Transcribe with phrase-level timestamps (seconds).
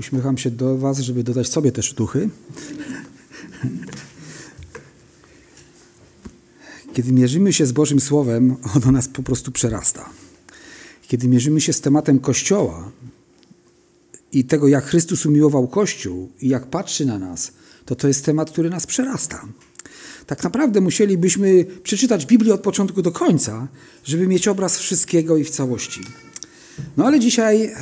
[0.00, 2.30] Uśmiecham się do Was, żeby dodać sobie też duchy.
[6.94, 10.10] Kiedy mierzymy się z Bożym Słowem, ono nas po prostu przerasta.
[11.08, 12.92] Kiedy mierzymy się z tematem Kościoła
[14.32, 17.52] i tego, jak Chrystus umiłował Kościół i jak patrzy na nas,
[17.84, 19.48] to to jest temat, który nas przerasta.
[20.26, 23.68] Tak naprawdę musielibyśmy przeczytać Biblię od początku do końca,
[24.04, 26.00] żeby mieć obraz wszystkiego i w całości.
[26.96, 27.72] No ale dzisiaj e,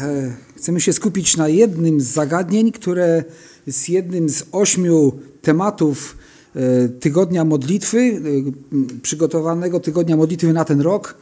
[0.56, 3.24] chcemy się skupić na jednym z zagadnień, które
[3.66, 6.16] jest jednym z ośmiu tematów
[6.56, 11.18] e, tygodnia modlitwy, e, przygotowanego tygodnia modlitwy na ten rok.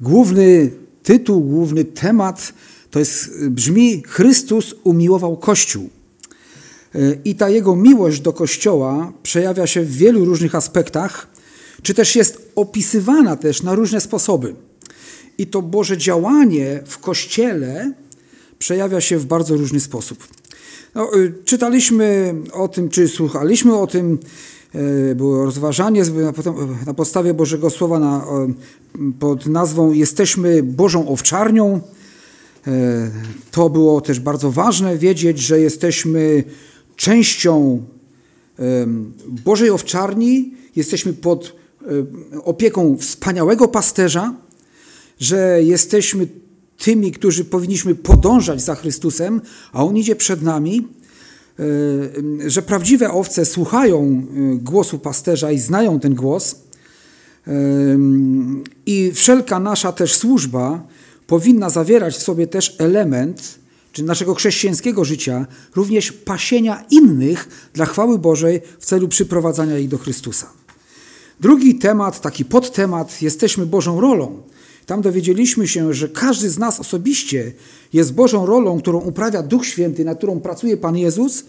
[0.00, 0.70] Główny
[1.02, 2.52] tytuł, główny temat
[2.90, 5.90] to jest, brzmi Chrystus umiłował Kościół.
[7.24, 11.28] I ta jego miłość do Kościoła przejawia się w wielu różnych aspektach,
[11.82, 14.54] czy też jest opisywana też na różne sposoby.
[15.38, 17.92] I to Boże działanie w Kościele
[18.58, 20.28] przejawia się w bardzo różny sposób.
[20.94, 21.10] No,
[21.44, 24.18] czytaliśmy o tym, czy słuchaliśmy o tym,
[25.14, 26.02] było rozważanie
[26.86, 28.26] na podstawie Bożego Słowa na,
[29.18, 31.80] pod nazwą Jesteśmy Bożą Owczarnią.
[33.50, 36.44] To było też bardzo ważne wiedzieć, że jesteśmy
[36.96, 37.82] częścią
[39.28, 41.56] Bożej Owczarni, jesteśmy pod
[42.44, 44.34] opieką wspaniałego pasterza,
[45.20, 46.26] że jesteśmy
[46.78, 49.40] tymi, którzy powinniśmy podążać za Chrystusem,
[49.72, 50.88] a On idzie przed nami,
[52.46, 56.56] że prawdziwe owce słuchają głosu pasterza i znają ten głos.
[58.86, 60.86] I wszelka nasza też służba
[61.26, 63.58] powinna zawierać w sobie też element
[63.92, 69.98] czy naszego chrześcijańskiego życia, również pasienia innych dla chwały Bożej w celu przyprowadzania ich do
[69.98, 70.46] Chrystusa.
[71.40, 74.42] Drugi temat, taki podtemat, jesteśmy Bożą rolą.
[74.86, 77.52] Tam dowiedzieliśmy się, że każdy z nas osobiście
[77.92, 81.44] jest Bożą rolą, którą uprawia Duch Święty, na którą pracuje Pan Jezus,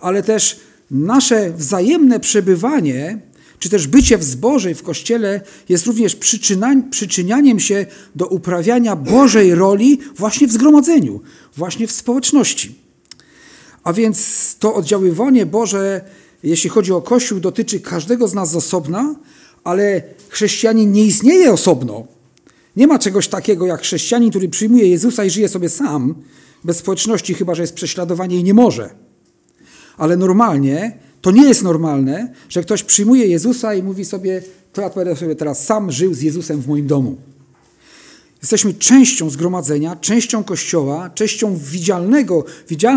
[0.00, 0.60] ale też
[0.90, 3.18] nasze wzajemne przebywanie,
[3.58, 6.16] czy też bycie w zbożej w Kościele jest również
[6.90, 11.20] przyczynianiem się do uprawiania Bożej roli właśnie w zgromadzeniu,
[11.56, 12.74] właśnie w społeczności.
[13.84, 16.04] A więc to oddziaływanie Boże,
[16.42, 19.14] jeśli chodzi o Kościół, dotyczy każdego z nas z osobna,
[19.64, 22.19] ale chrześcijanin nie istnieje osobno.
[22.76, 26.14] Nie ma czegoś takiego jak chrześcijanin, który przyjmuje Jezusa i żyje sobie sam,
[26.64, 28.90] bez społeczności, chyba że jest prześladowanie i nie może.
[29.96, 34.42] Ale normalnie, to nie jest normalne, że ktoś przyjmuje Jezusa i mówi sobie,
[34.72, 37.16] to ja będę sobie teraz sam żył z Jezusem w moim domu.
[38.42, 42.44] Jesteśmy częścią zgromadzenia, częścią Kościoła, częścią widzialnego,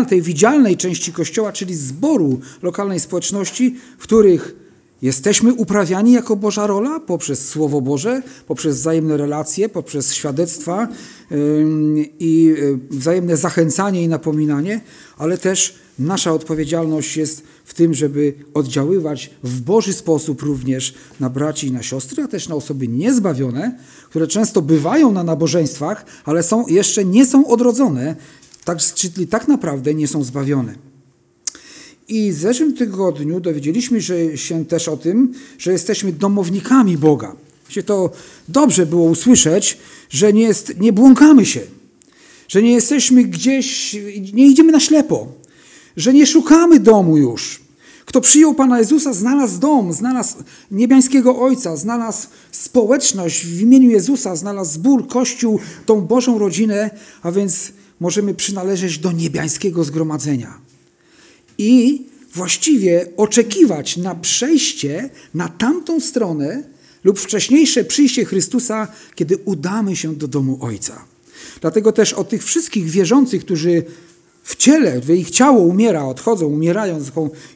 [0.08, 4.63] tej widzialnej części Kościoła, czyli zboru lokalnej społeczności, w których
[5.04, 10.88] Jesteśmy uprawiani jako Boża rola poprzez Słowo Boże, poprzez wzajemne relacje, poprzez świadectwa
[12.18, 14.80] i y, wzajemne zachęcanie i napominanie,
[15.18, 21.66] ale też nasza odpowiedzialność jest w tym, żeby oddziaływać w Boży sposób również na braci
[21.66, 23.78] i na siostry, a też na osoby niezbawione,
[24.10, 28.16] które często bywają na nabożeństwach, ale są, jeszcze nie są odrodzone,
[28.64, 30.93] tak, czyli tak naprawdę nie są zbawione.
[32.08, 34.02] I w zeszłym tygodniu dowiedzieliśmy
[34.34, 37.36] się też o tym, że jesteśmy domownikami Boga.
[37.68, 38.10] Się to
[38.48, 39.78] dobrze było usłyszeć,
[40.10, 41.60] że nie, jest, nie błąkamy się,
[42.48, 43.96] że nie jesteśmy gdzieś,
[44.32, 45.28] nie idziemy na ślepo,
[45.96, 47.60] że nie szukamy domu już.
[48.04, 50.36] Kto przyjął Pana Jezusa, znalazł dom, znalazł
[50.70, 56.90] niebiańskiego Ojca, znalazł społeczność w imieniu Jezusa, znalazł zbór, kościół, tą Bożą rodzinę,
[57.22, 60.64] a więc możemy przynależeć do niebiańskiego zgromadzenia
[61.58, 66.62] i właściwie oczekiwać na przejście na tamtą stronę
[67.04, 71.04] lub wcześniejsze przyjście Chrystusa, kiedy udamy się do domu Ojca.
[71.60, 73.82] Dlatego też o tych wszystkich wierzących, którzy
[74.42, 77.00] w ciele, ich ciało umiera, odchodzą, umierają,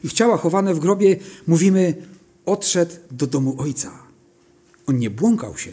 [0.03, 1.17] ich ciała chowane w grobie,
[1.47, 1.93] mówimy,
[2.45, 3.91] odszedł do domu Ojca.
[4.87, 5.71] On nie błąkał się.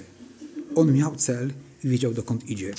[0.75, 1.53] On miał cel
[1.85, 2.75] i wiedział, dokąd idzie.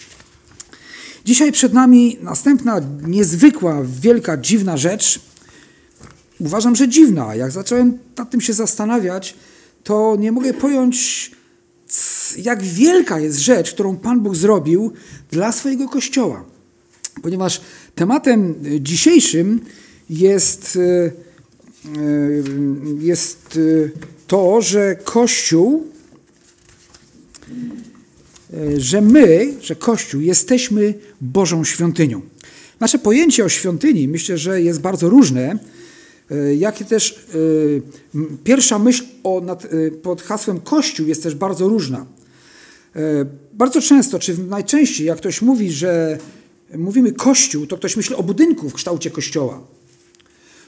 [1.25, 5.19] Dzisiaj przed nami następna niezwykła, wielka, dziwna rzecz–
[6.39, 7.35] uważam, że dziwna.
[7.35, 9.35] Jak zacząłem nad tym się zastanawiać,
[9.83, 11.31] to nie mogę pojąć,
[12.37, 14.93] jak wielka jest rzecz, którą Pan Bóg zrobił
[15.31, 16.45] dla swojego Kościoła.
[17.21, 17.61] Ponieważ
[17.95, 19.61] tematem dzisiejszym
[20.09, 21.11] jest, e, e,
[22.99, 23.89] jest e,
[24.27, 25.87] to, że Kościół,
[28.77, 32.21] że my, że Kościół jesteśmy Bożą świątynią.
[32.79, 35.59] Nasze pojęcie o świątyni myślę, że jest bardzo różne
[36.31, 37.37] E, jak i też e,
[38.43, 42.05] pierwsza myśl o, nad, e, pod hasłem Kościół jest też bardzo różna.
[43.53, 46.17] Bardzo często, czy najczęściej, jak ktoś mówi, że
[46.75, 49.61] mówimy kościół, to ktoś myśli o budynku w kształcie kościoła.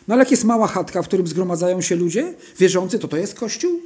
[0.07, 3.33] No ale jak jest mała chatka, w którym zgromadzają się ludzie wierzący, to to jest
[3.33, 3.79] kościół?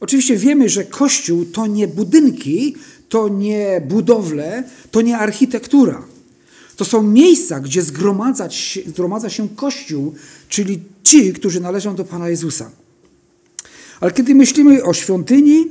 [0.00, 2.76] Oczywiście wiemy, że kościół to nie budynki,
[3.08, 6.02] to nie budowle, to nie architektura.
[6.76, 10.14] To są miejsca, gdzie zgromadzać, zgromadza się Kościół,
[10.48, 12.70] czyli ci, którzy należą do Pana Jezusa.
[14.00, 15.68] Ale kiedy myślimy o świątyni,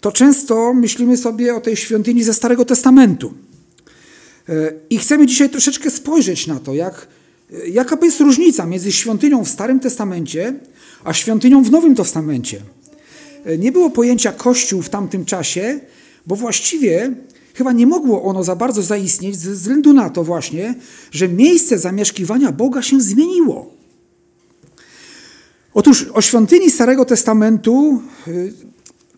[0.00, 3.34] to często myślimy sobie o tej świątyni ze Starego Testamentu.
[4.48, 7.08] E, I chcemy dzisiaj troszeczkę spojrzeć na to, jak,
[7.68, 10.54] jaka jest różnica między świątynią w Starym Testamencie,
[11.04, 12.62] a świątynią w Nowym Testamencie.
[13.44, 15.80] E, nie było pojęcia Kościół w tamtym czasie,
[16.26, 17.12] bo właściwie
[17.56, 20.74] chyba nie mogło ono za bardzo zaistnieć ze względu na to właśnie,
[21.10, 23.74] że miejsce zamieszkiwania Boga się zmieniło.
[25.74, 28.52] Otóż o świątyni Starego Testamentu y,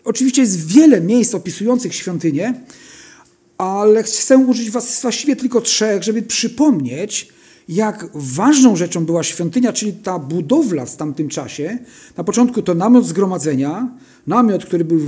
[0.05, 2.55] oczywiście jest wiele miejsc opisujących świątynię,
[3.59, 7.29] ale chcę użyć was właściwie tylko trzech, żeby przypomnieć,
[7.69, 11.79] jak ważną rzeczą była świątynia, czyli ta budowla w tamtym czasie.
[12.17, 13.89] Na początku to namiot zgromadzenia,
[14.27, 15.01] namiot, który był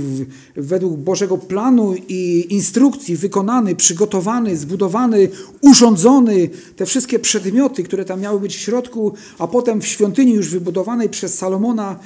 [0.55, 5.29] według Bożego planu i instrukcji wykonany, przygotowany, zbudowany,
[5.61, 10.49] urządzony, te wszystkie przedmioty, które tam miały być w środku, a potem w świątyni już
[10.49, 11.99] wybudowanej przez Salomona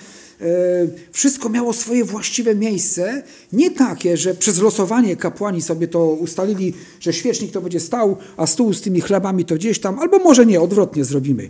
[1.11, 3.23] wszystko miało swoje właściwe miejsce,
[3.53, 8.47] nie takie, że przez losowanie kapłani sobie to ustalili, że świecznik to będzie stał, a
[8.47, 11.49] stół z tymi chlebami to gdzieś tam, albo może nie, odwrotnie zrobimy.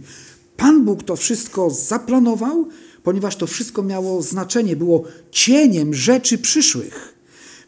[0.58, 2.68] Pan Bóg to wszystko zaplanował,
[3.04, 7.16] ponieważ to wszystko miało znaczenie, było cieniem rzeczy przyszłych.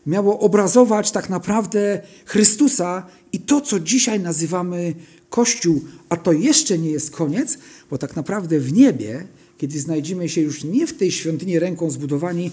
[0.05, 4.93] Miało obrazować tak naprawdę Chrystusa i to, co dzisiaj nazywamy
[5.29, 7.57] Kościół, a to jeszcze nie jest koniec,
[7.89, 9.27] bo tak naprawdę w niebie
[9.57, 12.51] kiedy znajdziemy się już nie w tej świątyni ręką zbudowani,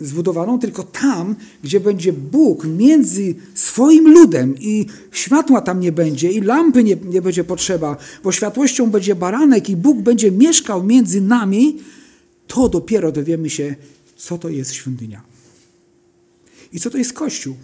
[0.00, 6.40] zbudowaną, tylko tam, gdzie będzie Bóg między swoim ludem i światła tam nie będzie i
[6.40, 11.78] lampy nie, nie będzie potrzeba, bo światłością będzie baranek i Bóg będzie mieszkał między nami,
[12.46, 13.74] to dopiero dowiemy się,
[14.16, 15.22] co to jest świątynia.
[16.72, 17.56] I co to jest Kościół.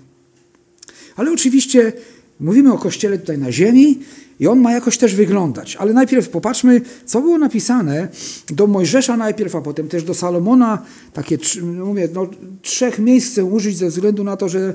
[1.17, 1.93] Ale oczywiście
[2.41, 3.99] mówimy o Kościele tutaj na ziemi,
[4.43, 5.77] i on ma jakoś też wyglądać.
[5.77, 8.09] Ale najpierw popatrzmy, co było napisane
[8.51, 10.83] do Mojżesza najpierw, a potem też do Salomona.
[11.13, 12.27] Takie, no mówię, no,
[12.63, 14.75] trzech miejsc chcę użyć ze względu na to, że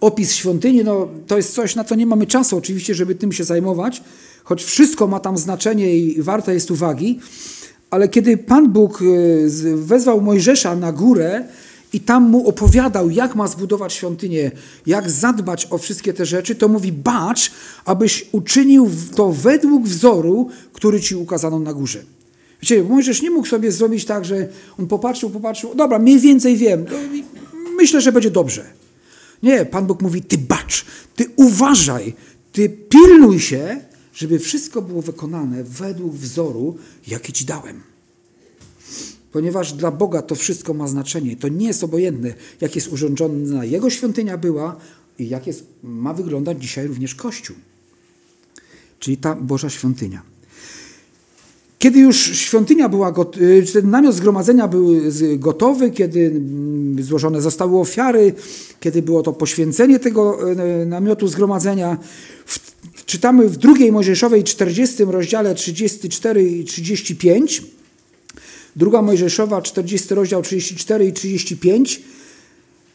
[0.00, 3.44] opis świątyni, no, to jest coś, na co nie mamy czasu oczywiście, żeby tym się
[3.44, 4.02] zajmować,
[4.44, 7.20] choć wszystko ma tam znaczenie i warte jest uwagi.
[7.90, 9.04] Ale kiedy Pan Bóg e,
[9.76, 11.44] wezwał Mojżesza na górę,
[11.92, 14.50] i tam mu opowiadał, jak ma zbudować świątynię,
[14.86, 17.50] jak zadbać o wszystkie te rzeczy, to mówi: Bacz,
[17.84, 22.02] abyś uczynił to według wzoru, który ci ukazano na górze.
[22.62, 24.48] Wiecie, Mojżesz nie mógł sobie zrobić tak, że
[24.78, 26.84] on popatrzył, popatrzył, dobra, mniej więcej wiem,
[27.64, 28.64] no myślę, że będzie dobrze.
[29.42, 30.84] Nie, Pan Bóg mówi: Ty bacz,
[31.16, 32.14] ty uważaj,
[32.52, 33.80] ty pilnuj się,
[34.14, 36.76] żeby wszystko było wykonane według wzoru,
[37.06, 37.89] jaki ci dałem
[39.32, 41.36] ponieważ dla Boga to wszystko ma znaczenie.
[41.36, 44.76] To nie jest obojętne, jak jest urządzona Jego świątynia była
[45.18, 47.56] i jak jest, ma wyglądać dzisiaj również Kościół,
[48.98, 50.22] czyli ta Boża świątynia.
[51.78, 54.88] Kiedy już świątynia była, y, ten namiot zgromadzenia był
[55.38, 58.34] gotowy, kiedy mm, złożone zostały ofiary,
[58.80, 61.98] kiedy było to poświęcenie tego y, namiotu zgromadzenia,
[63.06, 67.62] czytamy w drugiej Mojżeszowej 40 rozdziale 34 i 35,
[68.76, 72.02] Druga Mojżeszowa, 40 rozdział 34 i 35.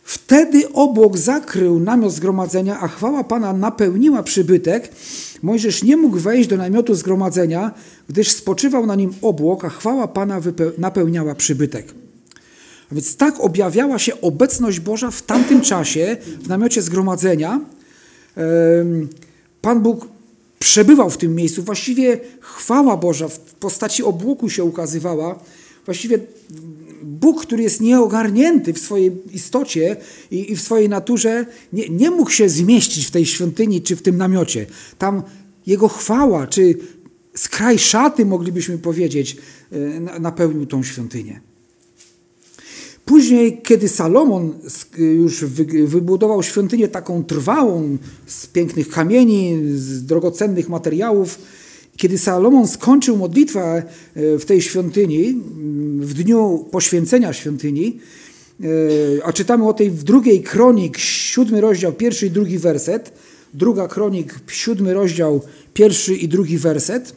[0.03, 4.91] Wtedy obłok zakrył namiot zgromadzenia, a chwała Pana napełniła przybytek.
[5.43, 7.71] Mojżesz nie mógł wejść do namiotu zgromadzenia,
[8.09, 10.41] gdyż spoczywał na nim obłok, a chwała Pana
[10.77, 11.93] napełniała przybytek.
[12.91, 17.61] A więc tak objawiała się obecność Boża w tamtym czasie w namiocie zgromadzenia.
[19.61, 20.07] Pan Bóg
[20.59, 21.63] przebywał w tym miejscu.
[21.63, 25.39] Właściwie chwała Boża w postaci obłoku się ukazywała
[25.85, 26.19] właściwie
[27.03, 29.95] Bóg, który jest nieogarnięty w swojej istocie
[30.31, 34.01] i, i w swojej naturze, nie, nie mógł się zmieścić w tej świątyni czy w
[34.01, 34.65] tym namiocie.
[34.97, 35.23] Tam
[35.67, 36.75] Jego chwała, czy
[37.35, 39.37] skraj szaty, moglibyśmy powiedzieć,
[39.71, 41.41] e, napełnił tą świątynię.
[43.05, 44.53] Później, kiedy Salomon
[44.97, 45.45] już
[45.85, 51.39] wybudował świątynię taką trwałą, z pięknych kamieni, z drogocennych materiałów,
[51.97, 53.83] kiedy Salomon skończył modlitwę
[54.15, 55.41] e, w tej świątyni,
[55.99, 57.99] w dniu poświęcenia świątyni,
[58.61, 58.65] e,
[59.25, 63.11] a czytamy o tej w drugiej kronik, siódmy rozdział, pierwszy i drugi werset,
[63.53, 65.41] druga kronik, siódmy rozdział,
[65.73, 67.15] pierwszy i drugi werset,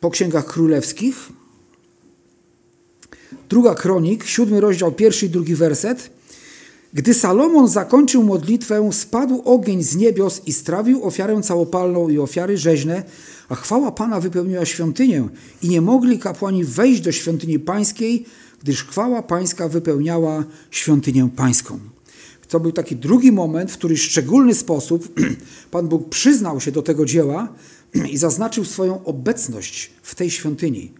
[0.00, 1.28] po księgach królewskich.
[3.48, 6.10] Druga kronik, siódmy rozdział, pierwszy i drugi werset.
[6.94, 13.02] Gdy Salomon zakończył modlitwę, spadł ogień z niebios i strawił ofiarę całopalną i ofiary rzeźne,
[13.48, 15.28] a chwała Pana wypełniła świątynię
[15.62, 18.24] i nie mogli kapłani wejść do świątyni pańskiej,
[18.62, 21.78] gdyż chwała pańska wypełniała świątynię pańską.
[22.48, 25.20] To był taki drugi moment, w który szczególny sposób
[25.70, 27.48] Pan Bóg przyznał się do tego dzieła
[28.12, 30.99] i zaznaczył swoją obecność w tej świątyni.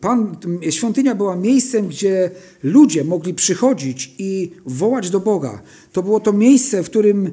[0.00, 0.36] Pan,
[0.70, 2.30] świątynia była miejscem, gdzie
[2.62, 5.62] ludzie mogli przychodzić i wołać do Boga.
[5.92, 7.32] To było to miejsce, w którym e, e,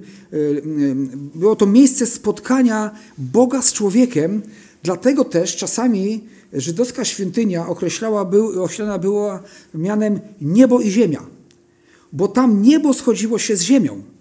[1.35, 4.41] było to miejsce spotkania Boga z człowiekiem.
[4.83, 11.25] Dlatego też czasami żydowska świątynia określała, był, określana była mianem niebo i ziemia,
[12.13, 14.12] bo tam niebo schodziło się z ziemią.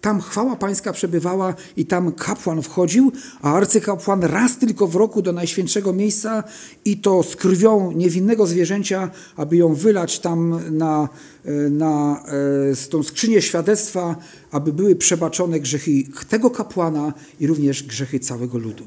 [0.00, 3.12] Tam chwała pańska przebywała i tam kapłan wchodził,
[3.42, 6.44] a arcykapłan raz tylko w roku do najświętszego miejsca
[6.84, 11.08] i to z krwią niewinnego zwierzęcia, aby ją wylać tam na,
[11.44, 12.22] e, na
[12.72, 14.16] e, tą skrzynię świadectwa,
[14.50, 15.90] aby były przebaczone grzechy
[16.28, 18.84] tego kapłana i również grzechy całego ludu.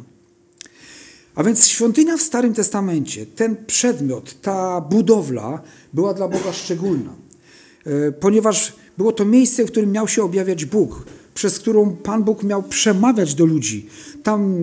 [1.36, 5.62] A więc świątynia w Starym Testamencie, ten przedmiot, ta budowla
[5.94, 7.13] była dla Boga szczególna,
[7.86, 12.43] e, ponieważ było to miejsce, w którym miał się objawiać Bóg, przez którą Pan Bóg
[12.43, 13.86] miał przemawiać do ludzi.
[14.24, 14.60] Tam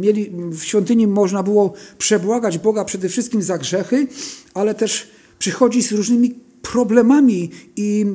[0.00, 4.06] mieli, w świątyni można było przebłagać Boga przede wszystkim za grzechy,
[4.54, 8.06] ale też przychodzić z różnymi problemami i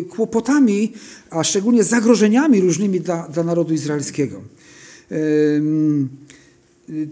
[0.00, 0.92] e, kłopotami,
[1.30, 4.42] a szczególnie zagrożeniami różnymi dla, dla narodu izraelskiego.
[5.10, 5.16] E,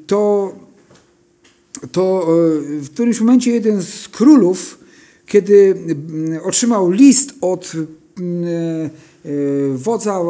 [0.07, 0.53] to,
[1.93, 4.79] to e, w którymś momencie jeden z królów
[5.29, 7.73] kiedy mm, otrzymał list od
[8.19, 8.89] mm, e,
[9.75, 10.21] wodza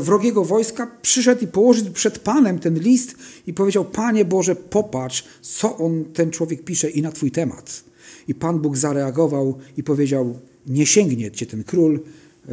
[0.00, 3.14] wrogiego wojska, przyszedł i położył przed Panem ten list
[3.46, 7.84] i powiedział, Panie Boże, popatrz, co on, ten człowiek pisze i na Twój temat.
[8.28, 12.00] I Pan Bóg zareagował i powiedział, nie sięgnie Cię ten król,
[12.48, 12.52] e,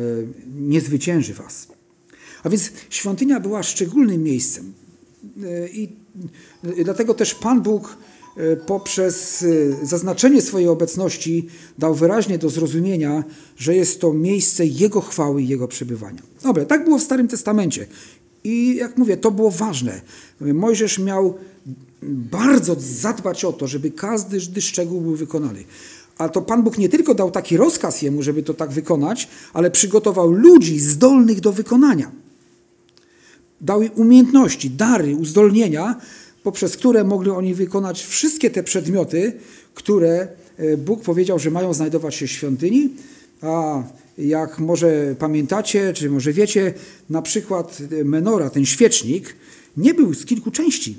[0.56, 1.68] nie zwycięży Was.
[2.44, 4.74] A więc świątynia była szczególnym miejscem.
[5.44, 5.90] E, I
[6.84, 8.15] dlatego też Pan Bóg E,
[8.66, 9.44] poprzez
[9.82, 13.24] e, zaznaczenie swojej obecności dał wyraźnie do zrozumienia,
[13.58, 16.22] że jest to miejsce Jego chwały i Jego przebywania.
[16.44, 17.88] Dobra, tak było w Starym Testamencie.
[18.44, 20.02] I jak mówię, to było ważne.
[20.42, 21.34] Mojżesz miał
[22.32, 25.64] bardzo zadbać o to, żeby każdy szczegół był wykonany.
[26.18, 29.72] A to Pan Bóg nie tylko dał taki rozkaz jemu, żeby to tak wykonać, ale
[29.72, 32.12] przygotował ludzi zdolnych do wykonania.
[33.62, 35.96] Dał im umiejętności, dary, uzdolnienia,
[36.46, 39.34] poprzez które mogli oni wykonać wszystkie te przedmioty,
[39.74, 42.90] które e, Bóg powiedział, że mają znajdować się w świątyni.
[43.42, 43.84] A
[44.18, 46.74] jak może pamiętacie, czy może wiecie,
[47.10, 49.36] na przykład e, menora, ten świecznik,
[49.78, 50.98] nie był z kilku części.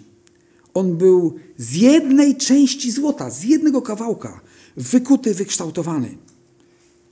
[0.74, 4.40] On był z jednej części złota, z jednego kawałka,
[4.76, 6.08] wykuty, wykształtowany.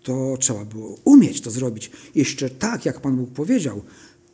[0.03, 1.91] To trzeba było umieć to zrobić.
[2.15, 3.83] Jeszcze tak, jak Pan Bóg powiedział,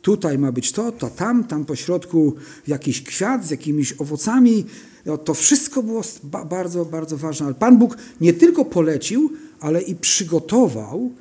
[0.01, 2.35] Tutaj ma być to, to tam, tam po środku
[2.67, 4.65] jakiś kwiat z jakimiś owocami.
[5.05, 6.01] No, to wszystko było
[6.49, 7.45] bardzo, bardzo ważne.
[7.45, 11.11] Ale Pan Bóg nie tylko polecił, ale i przygotował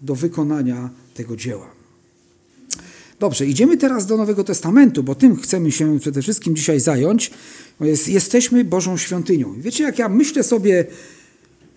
[0.00, 1.66] do wykonania tego dzieła.
[3.20, 7.30] Dobrze, idziemy teraz do Nowego Testamentu, bo tym chcemy się przede wszystkim dzisiaj zająć.
[7.80, 9.54] Jest, jesteśmy Bożą świątynią.
[9.58, 10.86] Wiecie, jak ja myślę sobie,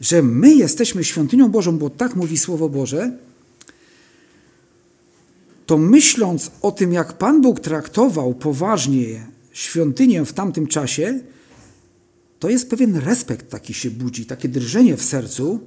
[0.02, 3.18] że my jesteśmy świątynią Bożą, bo tak mówi Słowo Boże,
[5.66, 11.20] to myśląc o tym, jak Pan Bóg traktował poważnie świątynię w tamtym czasie,
[12.40, 15.60] to jest pewien respekt taki się budzi, takie drżenie w sercu.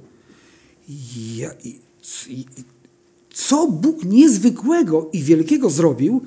[3.33, 6.21] Co Bóg niezwykłego i wielkiego zrobił,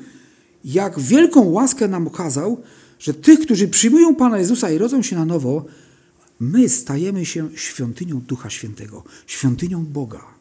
[0.64, 2.62] jak wielką łaskę nam okazał,
[2.98, 5.64] że tych, którzy przyjmują Pana Jezusa i rodzą się na nowo,
[6.40, 10.39] my stajemy się świątynią Ducha Świętego, świątynią Boga.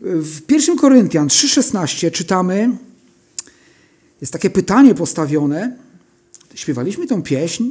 [0.00, 2.70] W 1 Koryntian 3,16 czytamy,
[4.20, 5.76] jest takie pytanie postawione,
[6.54, 7.64] śpiewaliśmy tą pieśń,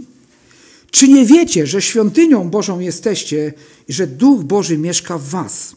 [0.91, 3.53] czy nie wiecie, że świątynią Bożą jesteście
[3.87, 5.75] i że Duch Boży mieszka w was?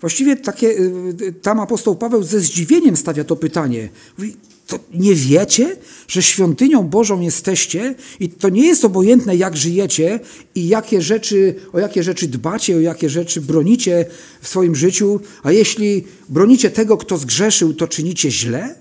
[0.00, 3.88] Właściwie takie, y, y, tam apostoł Paweł ze zdziwieniem stawia to pytanie.
[4.18, 4.36] Mówi,
[4.70, 5.76] to nie wiecie,
[6.08, 10.20] że świątynią Bożą jesteście i to nie jest obojętne, jak żyjecie
[10.54, 14.06] i jakie rzeczy, o jakie rzeczy dbacie, o jakie rzeczy bronicie
[14.40, 18.74] w swoim życiu, a jeśli bronicie tego, kto zgrzeszył, to czynicie źle?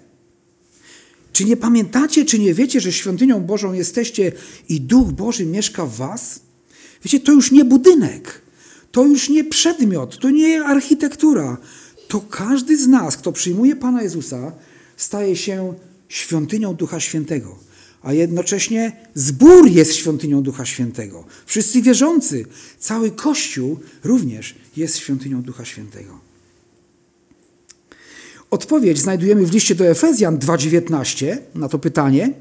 [1.33, 4.31] Czy nie pamiętacie, czy nie wiecie, że świątynią Bożą jesteście
[4.69, 6.39] i Duch Boży mieszka w was?
[7.03, 8.41] Wiecie, to już nie budynek,
[8.91, 11.57] to już nie przedmiot, to nie architektura.
[12.07, 14.51] To każdy z nas, kto przyjmuje Pana Jezusa,
[14.99, 15.73] staje się
[16.09, 17.55] świątynią Ducha Świętego.
[18.01, 21.25] a jednocześnie zbór jest świątynią Ducha Świętego.
[21.45, 22.45] Wszyscy wierzący,
[22.79, 26.19] cały Kościół również jest świątynią Ducha Świętego.
[28.51, 32.33] Odpowiedź znajdujemy w liście do Efezjan 2:19 na to pytanie,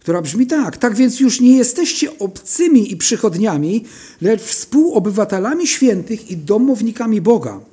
[0.00, 3.84] która brzmi tak: Tak więc już nie jesteście obcymi i przychodniami,
[4.20, 7.71] lecz współobywatelami świętych i domownikami Boga.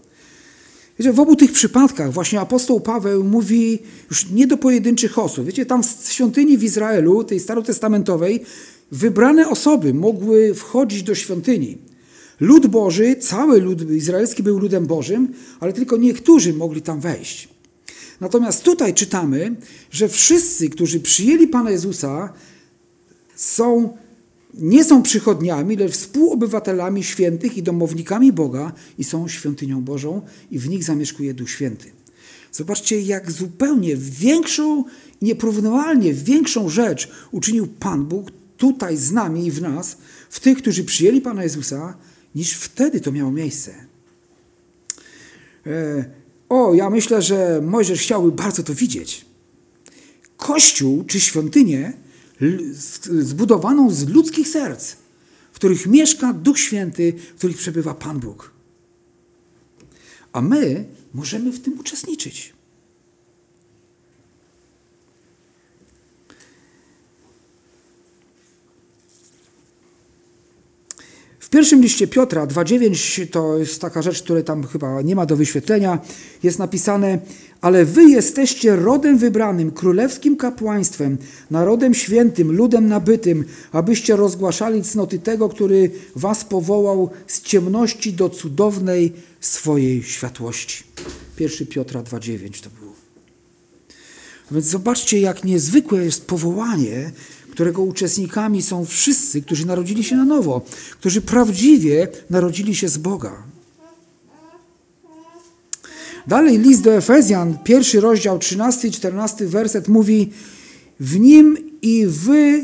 [0.99, 3.79] Wiecie, w obu tych przypadkach właśnie apostoł Paweł mówi
[4.09, 5.45] już nie do pojedynczych osób.
[5.45, 8.43] Wiecie, tam w świątyni w Izraelu, tej starotestamentowej,
[8.91, 11.77] wybrane osoby mogły wchodzić do świątyni.
[12.39, 17.49] Lud Boży, cały lud izraelski był ludem Bożym, ale tylko niektórzy mogli tam wejść.
[18.21, 19.55] Natomiast tutaj czytamy,
[19.91, 22.33] że wszyscy, którzy przyjęli Pana Jezusa,
[23.35, 23.97] są,
[24.53, 30.69] nie są przychodniami, lecz współobywatelami świętych i domownikami Boga i są świątynią Bożą i w
[30.69, 31.91] nich zamieszkuje Duch Święty.
[32.51, 34.83] Zobaczcie, jak zupełnie większą,
[35.21, 39.97] nieporównywalnie większą rzecz uczynił Pan Bóg tutaj z nami i w nas,
[40.29, 41.97] w tych, którzy przyjęli Pana Jezusa,
[42.35, 43.75] niż wtedy to miało miejsce.
[45.67, 46.05] E,
[46.49, 49.25] o, ja myślę, że Mojżesz chciałby bardzo to widzieć.
[50.37, 51.93] Kościół czy świątynię
[53.19, 54.95] zbudowaną z ludzkich serc,
[55.51, 58.51] w których mieszka Duch Święty, w których przebywa Pan Bóg.
[60.33, 62.53] A my możemy w tym uczestniczyć.
[71.49, 75.35] W pierwszym liście Piotra 2,9 to jest taka rzecz, której tam chyba nie ma do
[75.35, 75.99] wyświetlenia.
[76.43, 77.19] Jest napisane,
[77.61, 81.17] ale wy jesteście rodem wybranym, królewskim kapłaństwem,
[81.51, 89.13] narodem świętym, ludem nabytym, abyście rozgłaszali cnoty tego, który was powołał z ciemności do cudownej
[89.39, 90.83] swojej światłości.
[91.39, 92.93] 1 Piotra 2,9 to było.
[94.51, 97.11] Więc zobaczcie, jak niezwykłe jest powołanie,
[97.51, 100.61] którego uczestnikami są wszyscy, którzy narodzili się na nowo,
[100.99, 103.43] którzy prawdziwie narodzili się z Boga.
[106.27, 110.29] Dalej list do Efezjan, pierwszy rozdział, 13 i 14 werset mówi
[110.99, 112.63] w nim i wy,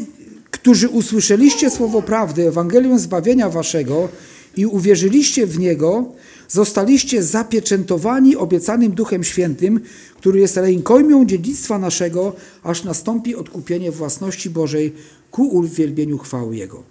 [0.51, 4.09] którzy usłyszeliście słowo prawdy, Ewangelium zbawienia waszego
[4.57, 6.12] i uwierzyliście w niego,
[6.47, 9.79] zostaliście zapieczętowani obiecanym Duchem Świętym,
[10.25, 12.33] który jest rękojmią dziedzictwa naszego,
[12.63, 14.93] aż nastąpi odkupienie własności Bożej
[15.31, 16.83] ku uwielbieniu chwały Jego.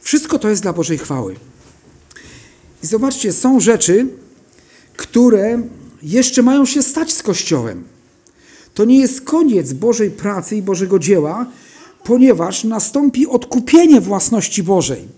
[0.00, 1.36] Wszystko to jest dla Bożej chwały.
[2.82, 4.06] I zobaczcie, są rzeczy,
[4.96, 5.62] które
[6.02, 7.84] jeszcze mają się stać z Kościołem.
[8.74, 11.46] To nie jest koniec Bożej pracy i Bożego dzieła,
[12.04, 15.08] ponieważ nastąpi odkupienie własności Bożej.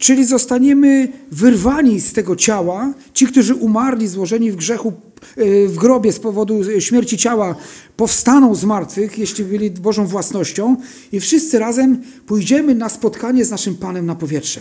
[0.00, 4.92] Czyli zostaniemy wyrwani z tego ciała, ci, którzy umarli, złożeni w grzechu,
[5.36, 7.56] e, w grobie z powodu śmierci ciała,
[7.96, 10.76] powstaną z martwych, jeśli byli Bożą własnością,
[11.12, 14.60] i wszyscy razem pójdziemy na spotkanie z naszym Panem na powietrze.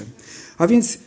[0.57, 0.97] A więc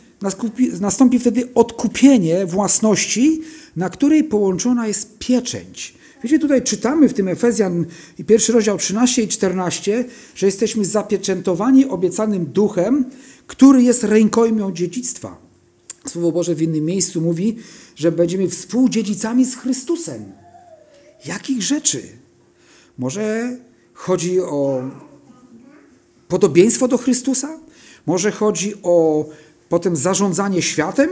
[0.81, 3.41] nastąpi wtedy odkupienie własności,
[3.75, 5.93] na której połączona jest pieczęć.
[6.23, 7.85] Wiecie, tutaj czytamy w tym Efezjan,
[8.27, 13.05] pierwszy rozdział 13 i 14, że jesteśmy zapieczętowani obiecanym duchem,
[13.47, 15.37] który jest rękojmią dziedzictwa.
[16.07, 17.57] Słowo Boże w innym miejscu mówi,
[17.95, 20.31] że będziemy współdziedzicami z Chrystusem.
[21.25, 22.03] Jakich rzeczy?
[22.97, 23.57] Może
[23.93, 24.89] chodzi o
[26.27, 27.59] podobieństwo do Chrystusa?
[28.05, 29.25] Może chodzi o
[29.69, 31.09] potem zarządzanie światem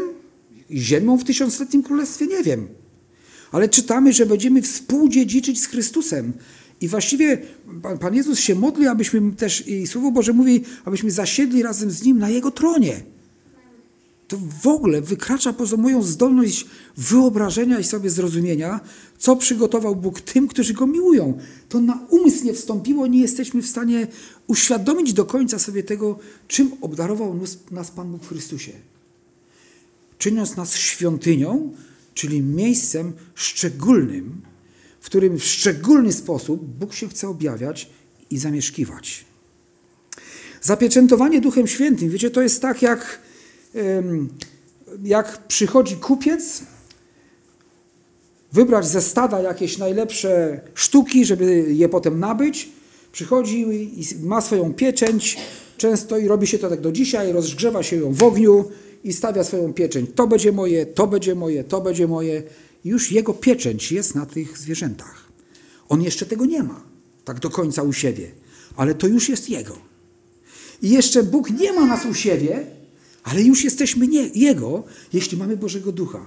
[0.70, 2.28] i ziemią w tysiącletnim królestwie?
[2.28, 2.68] Nie wiem.
[3.52, 6.34] Ale czytamy, że będziemy współdziedziczyć z Chrystusem.
[6.82, 7.38] I właściwie
[8.00, 12.20] Pan Jezus się modli, abyśmy też, i Słowo Boże mówi, abyśmy zasiedli razem z Nim
[12.20, 13.04] na Jego tronie.
[14.28, 16.66] To w ogóle wykracza poza moją zdolność
[16.98, 18.80] wyobrażenia i sobie zrozumienia,
[19.18, 21.38] co przygotował Bóg tym, którzy Go miłują.
[21.70, 24.08] To na umysł nie wstąpiło, nie jesteśmy w stanie
[24.48, 27.40] uświadomić do końca sobie tego, czym obdarował
[27.72, 28.72] nas Pan Bóg w Chrystusie.
[30.18, 31.74] Czyniąc nas świątynią,
[32.14, 34.42] czyli miejscem szczególnym,
[35.02, 37.90] w którym w szczególny sposób Bóg się chce objawiać
[38.30, 39.26] i zamieszkiwać.
[40.62, 43.20] Zapieczętowanie Duchem Świętym, wiecie, to jest tak jak,
[45.04, 46.62] jak przychodzi kupiec,
[48.52, 52.70] wybrać ze stada jakieś najlepsze sztuki, żeby je potem nabyć.
[53.12, 53.62] Przychodzi
[54.02, 55.38] i ma swoją pieczęć,
[55.78, 58.72] często i robi się to tak do dzisiaj, rozgrzewa się ją w ogniu
[59.04, 60.10] i stawia swoją pieczęć.
[60.16, 62.44] To będzie moje, to będzie moje, to będzie moje
[62.86, 65.32] już jego pieczęć jest na tych zwierzętach.
[65.90, 66.84] On jeszcze tego nie ma,
[67.26, 68.32] tak do końca u siebie,
[68.76, 69.78] ale to już jest jego.
[70.82, 72.66] I jeszcze Bóg nie ma nas u siebie,
[73.24, 76.26] ale już jesteśmy nie, Jego, jeśli mamy Bożego Ducha.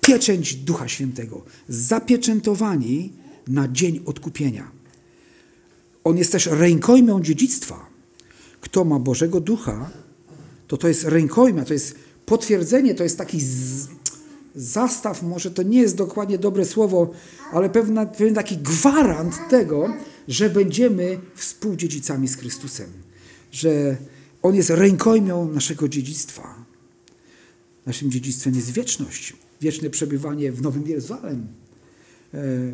[0.00, 3.12] Pieczęć Ducha Świętego, zapieczętowani
[3.46, 4.70] na dzień odkupienia.
[6.04, 7.86] On jest też rękojmią dziedzictwa.
[8.60, 9.90] Kto ma Bożego Ducha,
[10.68, 11.94] to to jest rękojmia, to jest
[12.26, 13.40] potwierdzenie, to jest taki
[14.56, 17.10] zastaw, może to nie jest dokładnie dobre słowo,
[17.52, 19.94] ale pewna, pewien taki gwarant tego,
[20.28, 22.90] że będziemy współdziedzicami z Chrystusem.
[23.52, 23.96] Że
[24.42, 26.64] On jest rękojmią naszego dziedzictwa.
[27.86, 31.46] Naszym dziedzictwem jest wieczność, wieczne przebywanie w Nowym Jeruzalem, e,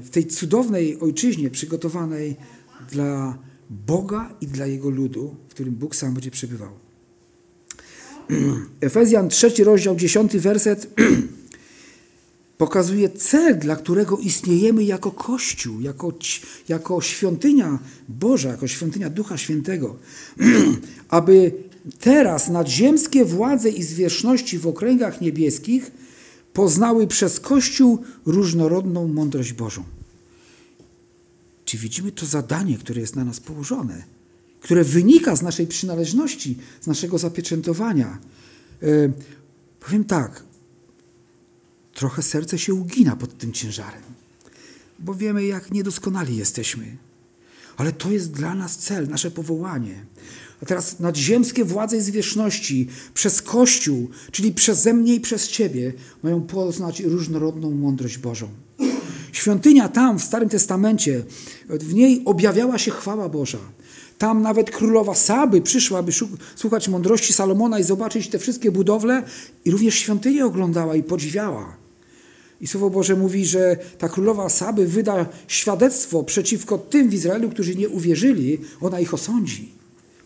[0.03, 2.37] w tej cudownej ojczyźnie przygotowanej
[2.91, 3.39] dla
[3.71, 6.71] Boga i dla Jego ludu, w którym Bóg sam będzie przebywał.
[8.81, 10.87] Efezjan 3 rozdział 10 werset
[12.63, 16.13] pokazuje cel, dla którego istniejemy jako Kościół, jako,
[16.69, 19.97] jako świątynia Boża, jako świątynia Ducha Świętego,
[21.09, 21.53] aby
[22.01, 25.91] teraz nadziemskie władze i zwierzchności w okręgach niebieskich
[26.53, 29.85] poznały przez Kościół różnorodną mądrość Bożą.
[31.65, 34.05] Czy widzimy to zadanie, które jest na nas położone,
[34.61, 38.19] które wynika z naszej przynależności, z naszego zapieczętowania?
[38.83, 39.13] Yy,
[39.81, 40.52] powiem tak,
[41.95, 44.03] trochę serce się ugina pod tym ciężarem,
[44.99, 46.97] bo wiemy, jak niedoskonali jesteśmy.
[47.77, 50.05] Ale to jest dla nas cel, nasze powołanie.
[50.63, 56.43] A teraz nadziemskie władze i zwierzchności przez Kościół, czyli przeze mnie i przez Ciebie, mają
[56.43, 58.49] poznać różnorodną mądrość Bożą.
[59.33, 61.25] Świątynia tam w Starym Testamencie,
[61.69, 63.59] w niej objawiała się chwała Boża.
[64.19, 66.13] Tam nawet królowa Saby przyszła, aby
[66.57, 69.23] słuchać mądrości Salomona i zobaczyć te wszystkie budowle
[69.65, 71.82] i również świątynię oglądała i podziwiała.
[72.63, 77.75] I Słowo Boże mówi, że ta królowa Saby wyda świadectwo przeciwko tym w Izraelu, którzy
[77.75, 79.73] nie uwierzyli, ona ich osądzi.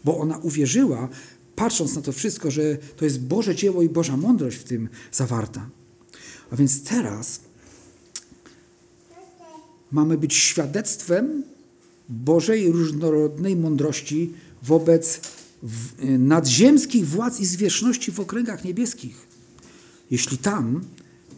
[0.05, 1.09] Bo ona uwierzyła,
[1.57, 5.69] patrząc na to wszystko, że to jest Boże dzieło i Boża mądrość w tym zawarta.
[6.51, 7.41] A więc teraz
[9.93, 11.43] mamy być świadectwem
[12.09, 15.21] Bożej różnorodnej mądrości wobec
[16.19, 19.27] nadziemskich władz i zwierzchności w okręgach niebieskich.
[20.11, 20.81] Jeśli tam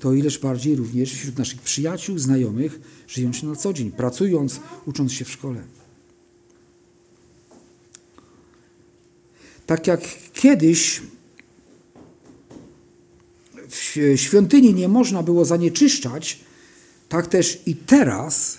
[0.01, 5.25] to ileż bardziej również wśród naszych przyjaciół, znajomych, żyjąc na co dzień, pracując, ucząc się
[5.25, 5.63] w szkole.
[9.67, 10.01] Tak jak
[10.33, 11.03] kiedyś
[13.69, 16.41] w świątyni nie można było zanieczyszczać,
[17.09, 18.59] tak też i teraz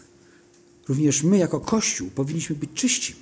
[0.88, 3.16] również my jako Kościół powinniśmy być czyści.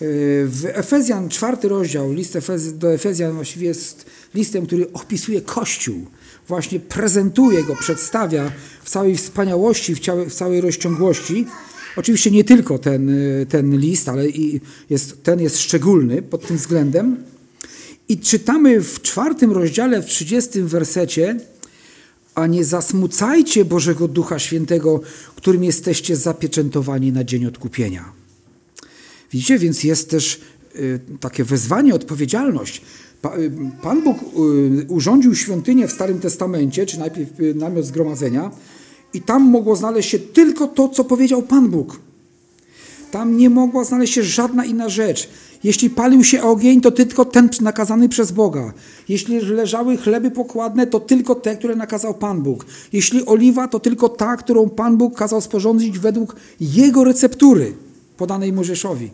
[0.00, 2.38] W Efezjan, czwarty rozdział, list
[2.74, 6.06] do Efezjan właściwie jest listem, który opisuje Kościół
[6.48, 8.52] właśnie prezentuje go, przedstawia
[8.84, 11.46] w całej wspaniałości, w, w całej rozciągłości.
[11.96, 16.56] Oczywiście nie tylko ten, y, ten list, ale i jest, ten jest szczególny pod tym
[16.56, 17.16] względem.
[18.08, 21.36] I czytamy w czwartym rozdziale, w trzydziestym wersecie,
[22.34, 25.00] a nie zasmucajcie Bożego Ducha Świętego,
[25.36, 28.15] którym jesteście zapieczętowani na dzień odkupienia.
[29.36, 30.40] Widzicie, więc jest też
[30.76, 32.82] y, takie wezwanie, odpowiedzialność.
[33.38, 33.50] Y,
[33.82, 38.50] Pan Bóg y, urządził świątynię w Starym Testamencie, czy najpierw namiot zgromadzenia,
[39.14, 42.00] i tam mogło znaleźć się tylko to, co powiedział Pan Bóg.
[43.10, 45.28] Tam nie mogła znaleźć się żadna inna rzecz.
[45.64, 48.72] Jeśli palił się ogień, to tylko ten nakazany przez Boga.
[49.08, 52.66] Jeśli leżały chleby pokładne, to tylko te, które nakazał Pan Bóg.
[52.92, 57.74] Jeśli oliwa, to tylko ta, którą Pan Bóg kazał sporządzić według Jego receptury
[58.16, 59.10] podanej Mojżeszowi.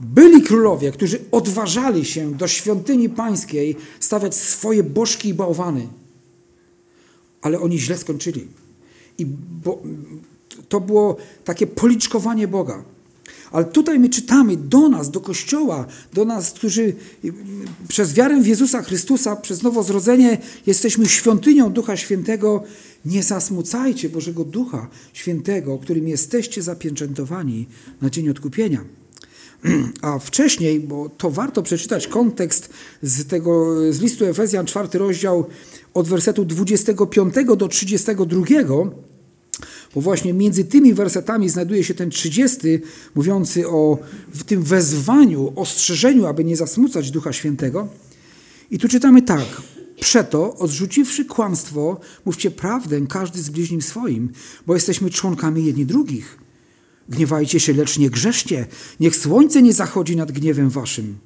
[0.00, 5.88] Byli królowie, którzy odważali się do świątyni pańskiej stawiać swoje bożki i bałwany.
[7.42, 8.46] Ale oni źle skończyli.
[9.18, 9.26] I
[9.64, 9.82] bo,
[10.68, 12.84] to było takie policzkowanie Boga.
[13.52, 16.94] Ale tutaj my czytamy do nas, do Kościoła, do nas, którzy
[17.88, 22.62] przez wiarę w Jezusa Chrystusa, przez nowozrodzenie jesteśmy świątynią Ducha Świętego.
[23.04, 27.66] Nie zasmucajcie Bożego Ducha Świętego, którym jesteście zapieczętowani
[28.00, 28.84] na dzień odkupienia.
[30.02, 32.70] A wcześniej, bo to warto przeczytać kontekst
[33.02, 35.46] z tego z listu Efezjan, czwarty rozdział
[35.94, 38.44] od wersetu 25 do 32,
[39.94, 42.58] bo właśnie między tymi wersetami znajduje się ten 30,
[43.14, 43.98] mówiący o
[44.46, 47.88] tym wezwaniu, ostrzeżeniu, aby nie zasmucać Ducha Świętego.
[48.70, 49.62] I tu czytamy tak.
[50.00, 54.32] Przeto, odrzuciwszy kłamstwo, mówcie prawdę każdy z bliźnim swoim,
[54.66, 56.45] bo jesteśmy członkami jedni drugich.
[57.08, 58.66] Gniewajcie się, lecz nie grzeszcie.
[59.00, 61.18] Niech słońce nie zachodzi nad gniewem waszym.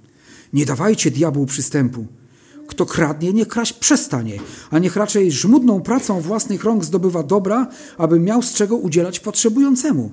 [0.53, 2.07] Nie dawajcie diabłu przystępu.
[2.67, 4.39] Kto kradnie, niech kraść przestanie,
[4.71, 10.11] a niech raczej żmudną pracą własnych rąk zdobywa dobra, aby miał z czego udzielać potrzebującemu.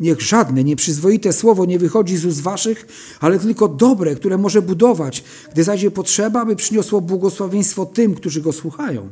[0.00, 2.86] Niech żadne nieprzyzwoite słowo nie wychodzi z ust waszych,
[3.20, 8.52] ale tylko dobre, które może budować, gdy zajdzie potrzeba, aby przyniosło błogosławieństwo tym, którzy go
[8.52, 9.08] słuchają.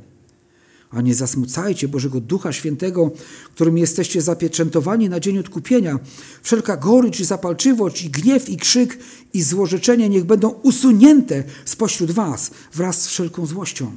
[0.95, 3.11] A nie zasmucajcie Bożego Ducha Świętego,
[3.55, 5.99] którym jesteście zapieczętowani na dzień odkupienia.
[6.43, 8.99] Wszelka gorycz i zapalczywość, i gniew, i krzyk,
[9.35, 13.93] i złorzeczenie niech będą usunięte spośród was wraz z wszelką złością.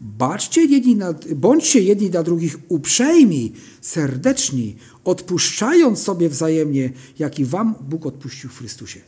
[0.00, 7.74] Baczcie jedni na, bądźcie jedni dla drugich uprzejmi, serdeczni, odpuszczając sobie wzajemnie, jak i wam
[7.80, 9.00] Bóg odpuścił w Chrystusie.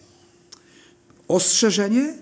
[1.29, 2.15] Ostrzeżenie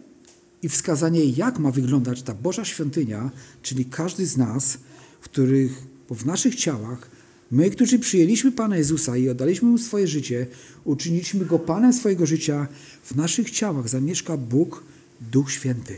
[0.63, 3.31] i wskazanie, jak ma wyglądać ta Boża świątynia,
[3.63, 4.79] czyli każdy z nas,
[5.21, 7.11] w których, w naszych ciałach,
[7.51, 10.47] my, którzy przyjęliśmy Pana Jezusa i oddaliśmy Mu swoje życie,
[10.85, 12.69] uczyniliśmy Go Panem swojego życia,
[13.05, 14.83] w naszych ciałach zamieszka Bóg,
[15.21, 15.97] Duch Święty.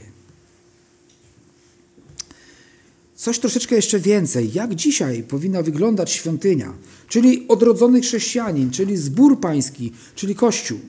[3.16, 4.53] Coś troszeczkę jeszcze więcej.
[4.53, 6.72] Jak dzisiaj powinna wyglądać świątynia,
[7.09, 10.81] czyli odrodzony chrześcijanin, czyli zbór pański, czyli Kościół.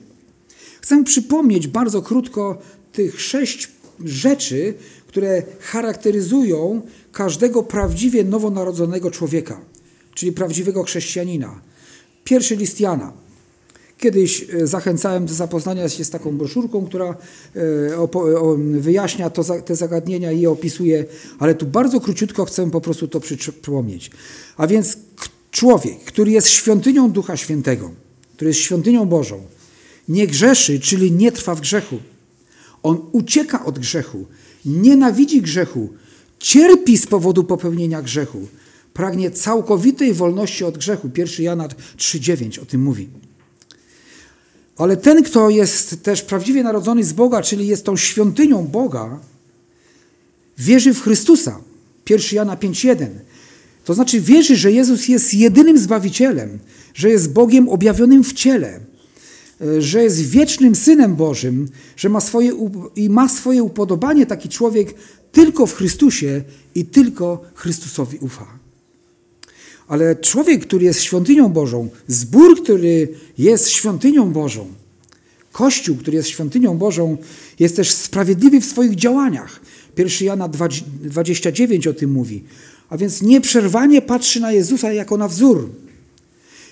[0.80, 2.62] Chcę przypomnieć bardzo krótko
[2.96, 3.68] tych sześć
[4.04, 4.74] rzeczy,
[5.06, 6.82] które charakteryzują
[7.12, 9.60] każdego prawdziwie nowonarodzonego człowieka,
[10.14, 11.60] czyli prawdziwego chrześcijanina.
[12.24, 13.12] Pierwszy list Jana.
[13.98, 17.16] Kiedyś e, zachęcałem do zapoznania się z taką broszurką, która
[17.56, 18.08] e,
[18.80, 21.04] wyjaśnia to, te zagadnienia i je opisuje,
[21.38, 24.10] ale tu bardzo króciutko chcę po prostu to przypomnieć.
[24.56, 24.98] A więc
[25.50, 27.90] człowiek, który jest świątynią Ducha Świętego,
[28.34, 29.42] który jest świątynią Bożą,
[30.08, 31.98] nie grzeszy, czyli nie trwa w grzechu.
[32.86, 34.26] On ucieka od grzechu,
[34.64, 35.88] nienawidzi grzechu,
[36.38, 38.46] cierpi z powodu popełnienia grzechu,
[38.94, 41.10] pragnie całkowitej wolności od grzechu.
[41.16, 43.08] 1 Jana 3,9 o tym mówi.
[44.76, 49.20] Ale ten, kto jest też prawdziwie narodzony z Boga, czyli jest tą świątynią Boga,
[50.58, 51.60] wierzy w Chrystusa.
[52.10, 53.06] 1 Jana 5,1.
[53.84, 56.58] To znaczy wierzy, że Jezus jest jedynym Zbawicielem,
[56.94, 58.80] że jest Bogiem objawionym w ciele,
[59.78, 62.52] że jest wiecznym Synem Bożym, że ma swoje,
[62.96, 64.94] i ma swoje upodobanie taki człowiek
[65.32, 66.42] tylko w Chrystusie
[66.74, 68.46] i tylko Chrystusowi ufa.
[69.88, 74.66] Ale człowiek, który jest świątynią Bożą, zbór, który jest świątynią Bożą,
[75.52, 77.16] Kościół, który jest świątynią Bożą,
[77.58, 79.60] jest też sprawiedliwy w swoich działaniach.
[79.96, 82.44] 1 Jana 29 o tym mówi.
[82.88, 85.70] A więc nieprzerwanie patrzy na Jezusa jako na wzór.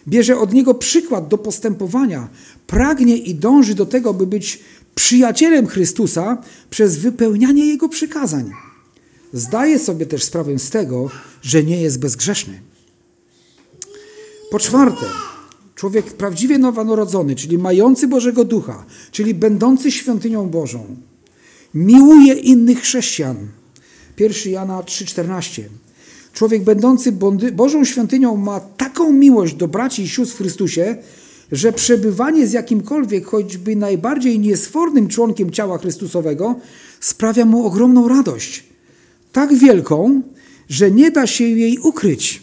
[0.09, 2.29] Bierze od Niego przykład do postępowania.
[2.67, 4.61] Pragnie i dąży do tego, by być
[4.95, 8.51] przyjacielem Chrystusa przez wypełnianie Jego przykazań.
[9.33, 11.11] Zdaje sobie też sprawę z tego,
[11.43, 12.61] że nie jest bezgrzeszny.
[14.51, 15.07] Po czwarte,
[15.75, 20.97] człowiek prawdziwie nowonarodzony, czyli mający Bożego Ducha, czyli będący świątynią Bożą,
[21.75, 23.37] miłuje innych chrześcijan.
[24.19, 25.62] 1 Jana 3,14.
[26.35, 27.12] Człowiek będący
[27.53, 30.97] Bożą świątynią ma taką miłość do braci i sióstr w Chrystusie,
[31.53, 36.55] że przebywanie z jakimkolwiek, choćby najbardziej niesfornym członkiem ciała Chrystusowego
[37.01, 38.64] sprawia mu ogromną radość.
[39.33, 40.23] Tak wielką,
[40.68, 42.42] że nie da się jej ukryć.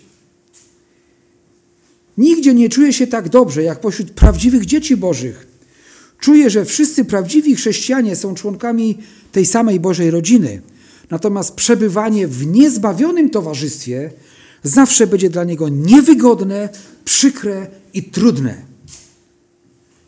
[2.17, 5.47] Nigdzie nie czuje się tak dobrze, jak pośród prawdziwych dzieci Bożych.
[6.19, 8.97] Czuje, że wszyscy prawdziwi chrześcijanie są członkami
[9.31, 10.61] tej samej Bożej rodziny.
[11.11, 14.11] Natomiast przebywanie w niezbawionym towarzystwie
[14.63, 16.69] zawsze będzie dla niego niewygodne,
[17.05, 18.65] przykre i trudne.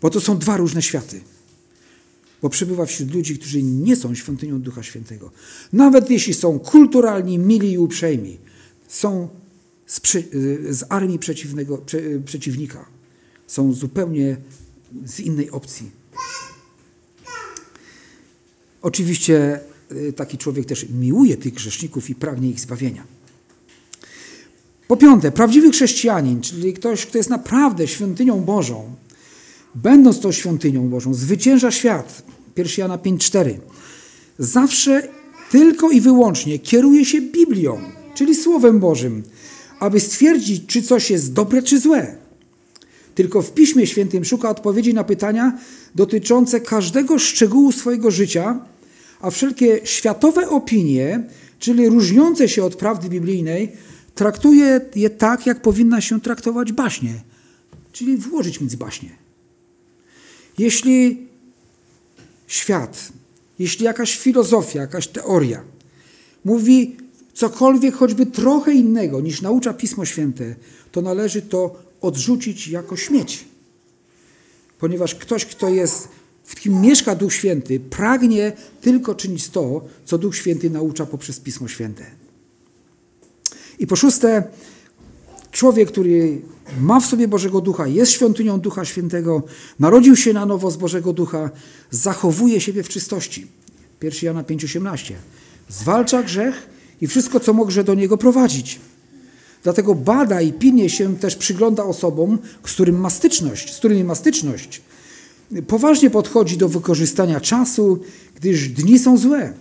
[0.02, 1.22] Bo to są dwa różne światy.
[2.42, 5.32] Bo przebywa wśród ludzi, którzy nie są świątynią Ducha Świętego.
[5.74, 8.38] Nawet jeśli są kulturalni, mili i uprzejmi,
[8.88, 9.30] są
[9.86, 10.02] z,
[10.70, 12.86] z armii przeciwnego, prze, przeciwnika.
[13.48, 14.38] Są zupełnie
[15.06, 15.92] z innej opcji.
[18.82, 19.73] Oczywiście y,
[20.16, 23.04] taki człowiek też miłuje tych grzeszników i pragnie ich zbawienia.
[24.88, 28.96] Po piąte, prawdziwy chrześcijanin, czyli ktoś, kto jest naprawdę świątynią Bożą,
[29.76, 32.24] będąc tą świątynią Bożą, zwycięża świat.
[32.58, 33.54] 1 Jana 5,4.
[34.40, 35.08] Zawsze
[35.52, 37.82] tylko i wyłącznie kieruje się Biblią,
[38.16, 39.24] czyli Słowem Bożym,
[39.80, 42.18] aby stwierdzić, czy coś jest dobre, czy złe.
[43.16, 45.58] Tylko w Piśmie Świętym szuka odpowiedzi na pytania
[45.96, 48.60] dotyczące każdego szczegółu swojego życia,
[49.24, 51.24] a wszelkie światowe opinie,
[51.60, 53.72] czyli różniące się od prawdy biblijnej,
[54.16, 57.14] traktuje je tak, jak powinna się traktować baśnie,
[57.92, 59.10] czyli włożyć między baśnie.
[60.58, 61.28] Jeśli
[62.48, 63.12] świat,
[63.60, 65.64] jeśli jakaś filozofia, jakaś teoria
[66.46, 66.98] mówi
[67.34, 70.56] cokolwiek choćby trochę innego niż naucza Pismo Święte,
[70.92, 73.46] to należy to odrzucić jako śmieć.
[74.80, 76.08] Ponieważ ktoś, kto jest,
[76.44, 78.52] w kim mieszka Duch Święty, pragnie
[78.82, 82.06] tylko czynić to, co Duch Święty naucza poprzez Pismo Święte.
[83.80, 84.44] I po szóste,
[85.52, 86.42] człowiek, który
[86.80, 89.44] ma w sobie Bożego Ducha, jest świątynią Ducha Świętego,
[89.80, 91.50] narodził się na nowo z Bożego Ducha,
[91.92, 93.48] zachowuje siebie w czystości.
[94.02, 95.14] 1 Jana 5,18.
[95.70, 96.70] Zwalcza grzech
[97.02, 98.80] i wszystko, co może do niego prowadzić.
[99.64, 104.16] Dlatego bada i pilnie się też przygląda osobom, z, którym ma styczność, z którymi ma
[104.16, 104.82] styczność.
[105.62, 108.00] Poważnie podchodzi do wykorzystania czasu,
[108.36, 109.54] gdyż dni są złe.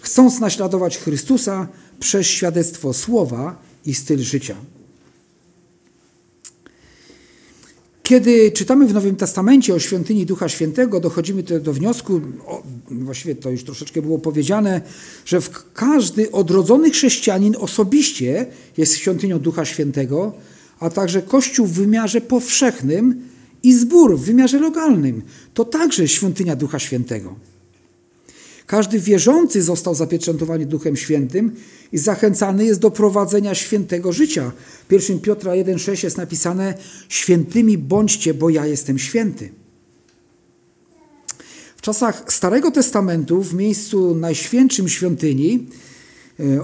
[0.00, 1.68] Chcąc naśladować Chrystusa
[2.00, 4.56] przez świadectwo słowa i styl życia.
[8.02, 13.50] Kiedy czytamy w Nowym Testamencie o świątyni Ducha Świętego, dochodzimy do wniosku, o, właściwie to
[13.50, 14.80] już troszeczkę było powiedziane,
[15.26, 15.38] że
[15.74, 20.32] każdy odrodzony chrześcijanin osobiście jest świątynią Ducha Świętego,
[20.80, 23.29] a także Kościół w wymiarze powszechnym
[23.62, 25.22] i zbór w wymiarze lokalnym.
[25.54, 27.36] To także świątynia Ducha Świętego.
[28.66, 31.52] Każdy wierzący został zapieczętowany Duchem Świętym
[31.92, 34.52] i zachęcany jest do prowadzenia świętego życia.
[34.90, 36.74] 1 Piotra 1,6 jest napisane:
[37.08, 39.52] Świętymi bądźcie, bo ja jestem święty.
[41.76, 45.66] W czasach Starego Testamentu, w miejscu najświętszym świątyni,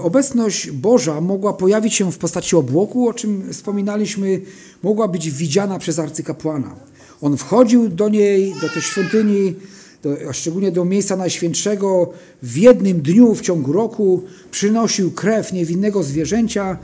[0.01, 4.41] obecność Boża mogła pojawić się w postaci obłoku, o czym wspominaliśmy,
[4.83, 6.75] mogła być widziana przez arcykapłana.
[7.21, 9.55] On wchodził do niej, do tej świątyni,
[10.03, 12.09] do, a szczególnie do miejsca najświętszego,
[12.43, 16.77] w jednym dniu w ciągu roku przynosił krew niewinnego zwierzęcia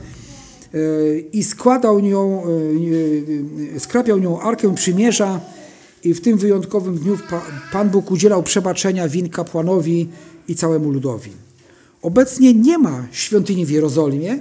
[0.74, 0.78] e,
[1.32, 2.42] i składał nią,
[3.76, 5.40] e, skrapiał nią arkę przymierza
[6.04, 7.18] i w tym wyjątkowym dniu
[7.72, 10.08] Pan Bóg udzielał przebaczenia win kapłanowi
[10.48, 11.43] i całemu ludowi.
[12.04, 14.38] Obecnie nie ma świątyni w Jerozolimie,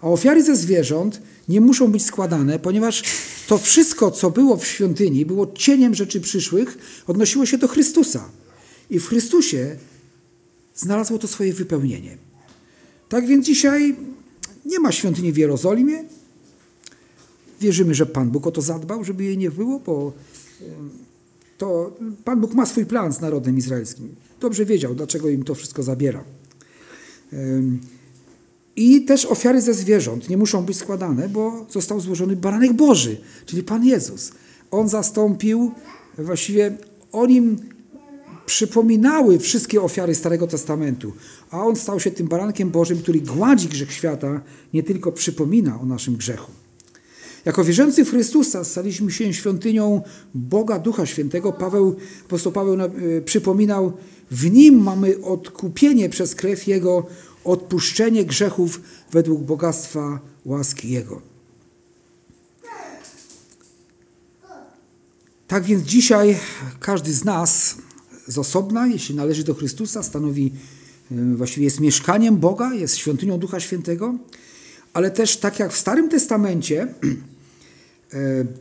[0.00, 3.02] a ofiary ze zwierząt nie muszą być składane, ponieważ
[3.46, 8.28] to wszystko, co było w świątyni, było cieniem rzeczy przyszłych, odnosiło się do Chrystusa.
[8.90, 9.76] I w Chrystusie
[10.74, 12.16] znalazło to swoje wypełnienie.
[13.08, 13.96] Tak więc dzisiaj
[14.64, 16.04] nie ma świątyni w Jerozolimie.
[17.60, 20.12] Wierzymy, że Pan Bóg o to zadbał, żeby jej nie było, bo
[21.58, 24.14] to Pan Bóg ma swój plan z narodem izraelskim.
[24.40, 26.24] Dobrze wiedział, dlaczego im to wszystko zabiera.
[28.76, 33.62] I też ofiary ze zwierząt nie muszą być składane, bo został złożony baranek Boży, czyli
[33.62, 34.32] Pan Jezus.
[34.70, 35.72] On zastąpił,
[36.18, 36.76] właściwie
[37.12, 37.56] o nim
[38.46, 41.12] przypominały wszystkie ofiary Starego Testamentu,
[41.50, 44.40] a on stał się tym barankiem Bożym, który gładzi grzech świata,
[44.74, 46.52] nie tylko przypomina o naszym grzechu.
[47.44, 50.02] Jako wierzący w Chrystusa staliśmy się świątynią
[50.34, 51.52] Boga Ducha Świętego.
[51.52, 52.88] Paweł, apostoł Paweł e,
[53.24, 53.92] przypominał,
[54.30, 57.06] w nim mamy odkupienie przez krew Jego,
[57.44, 58.80] odpuszczenie grzechów
[59.12, 61.34] według bogactwa łaski Jego.
[65.48, 66.38] Tak więc dzisiaj
[66.80, 67.76] każdy z nas
[68.26, 70.52] z osobna, jeśli należy do Chrystusa, stanowi,
[71.10, 74.14] właściwie jest mieszkaniem Boga, jest świątynią Ducha Świętego,
[74.92, 76.94] ale też tak jak w Starym Testamencie,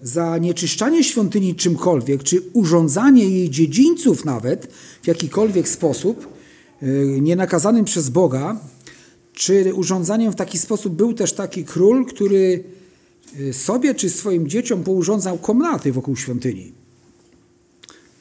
[0.02, 4.68] zanieczyszczanie świątyni czymkolwiek, czy urządzanie jej dziedzińców nawet
[5.02, 6.28] w jakikolwiek sposób,
[6.82, 6.88] e,
[7.22, 8.60] nienakazanym przez Boga,
[9.34, 12.64] czy urządzaniem w taki sposób był też taki król, który
[13.40, 16.74] y, sobie czy swoim dzieciom pourządzał komnaty wokół świątyni.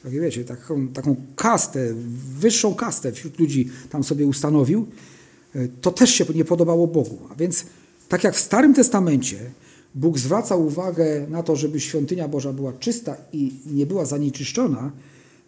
[0.03, 1.93] Tak wiecie, taką, taką kastę,
[2.39, 4.87] wyższą kastę wśród ludzi tam sobie ustanowił.
[5.81, 7.19] To też się nie podobało Bogu.
[7.31, 7.65] A więc
[8.09, 9.51] tak jak w Starym Testamencie
[9.95, 14.91] Bóg zwracał uwagę na to, żeby świątynia Boża była czysta i nie była zanieczyszczona,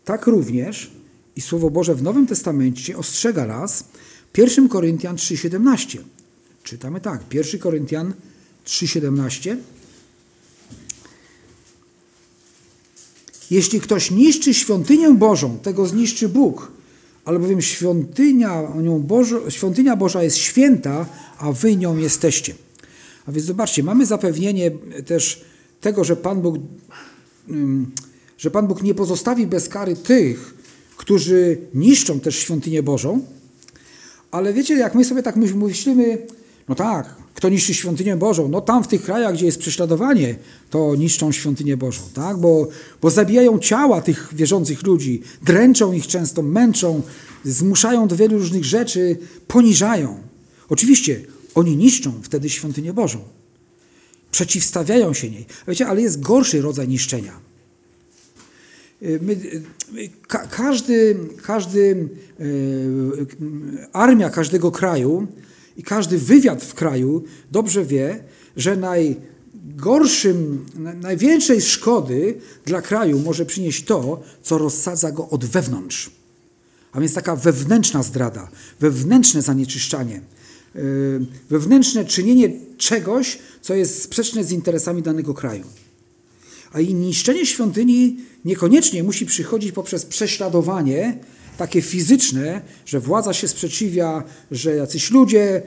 [0.06, 0.92] tak również
[1.36, 3.84] i Słowo Boże w Nowym Testamencie ostrzega nas,
[4.38, 5.98] 1 Koryntian 3,17.
[6.64, 8.14] Czytamy tak, 1 Koryntian
[8.66, 9.58] 3,17.
[13.52, 16.72] Jeśli ktoś niszczy świątynię Bożą, tego zniszczy Bóg,
[17.26, 18.64] albowiem świątynia,
[19.00, 21.06] Bożo, świątynia Boża jest święta,
[21.38, 22.56] a wy nią jesteście.
[23.28, 24.72] A więc zobaczcie, mamy zapewnienie
[25.06, 25.46] też
[25.82, 26.56] tego, że Pan Bóg,
[28.38, 30.56] że Pan Bóg nie pozostawi bez kary tych,
[30.98, 33.22] którzy niszczą też świątynię Bożą,
[34.32, 36.18] ale wiecie, jak my sobie tak myślimy,
[36.70, 38.48] no tak, kto niszczy świątynię Bożą?
[38.48, 40.36] No tam w tych krajach, gdzie jest prześladowanie,
[40.70, 42.38] to niszczą świątynię Bożą, tak?
[42.38, 42.68] Bo,
[43.02, 47.02] bo zabijają ciała tych wierzących ludzi, dręczą ich często, męczą,
[47.46, 50.20] zmuszają do wielu różnych rzeczy, poniżają.
[50.70, 51.22] Oczywiście
[51.56, 53.20] oni niszczą wtedy świątynię Bożą.
[54.32, 55.46] Przeciwstawiają się niej.
[55.68, 57.40] Wiecie, ale jest gorszy rodzaj niszczenia.
[59.02, 59.64] Y, my, y,
[60.28, 63.26] ka, każdy, każdy y,
[63.94, 65.28] armia każdego kraju
[65.78, 68.24] i każdy wywiad w kraju dobrze wie,
[68.58, 70.66] że najgorszym,
[71.02, 76.12] największej szkody dla kraju może przynieść to, co rozsadza go od wewnątrz.
[76.92, 78.50] A więc taka wewnętrzna zdrada,
[78.80, 80.22] wewnętrzne zanieczyszczanie,
[81.50, 85.64] wewnętrzne czynienie czegoś, co jest sprzeczne z interesami danego kraju.
[86.74, 91.20] A i niszczenie świątyni niekoniecznie musi przychodzić poprzez prześladowanie
[91.58, 95.62] takie fizyczne, że władza się sprzeciwia, że jacyś ludzie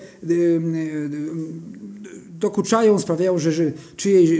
[2.38, 3.50] dokuczają, sprawiają, że,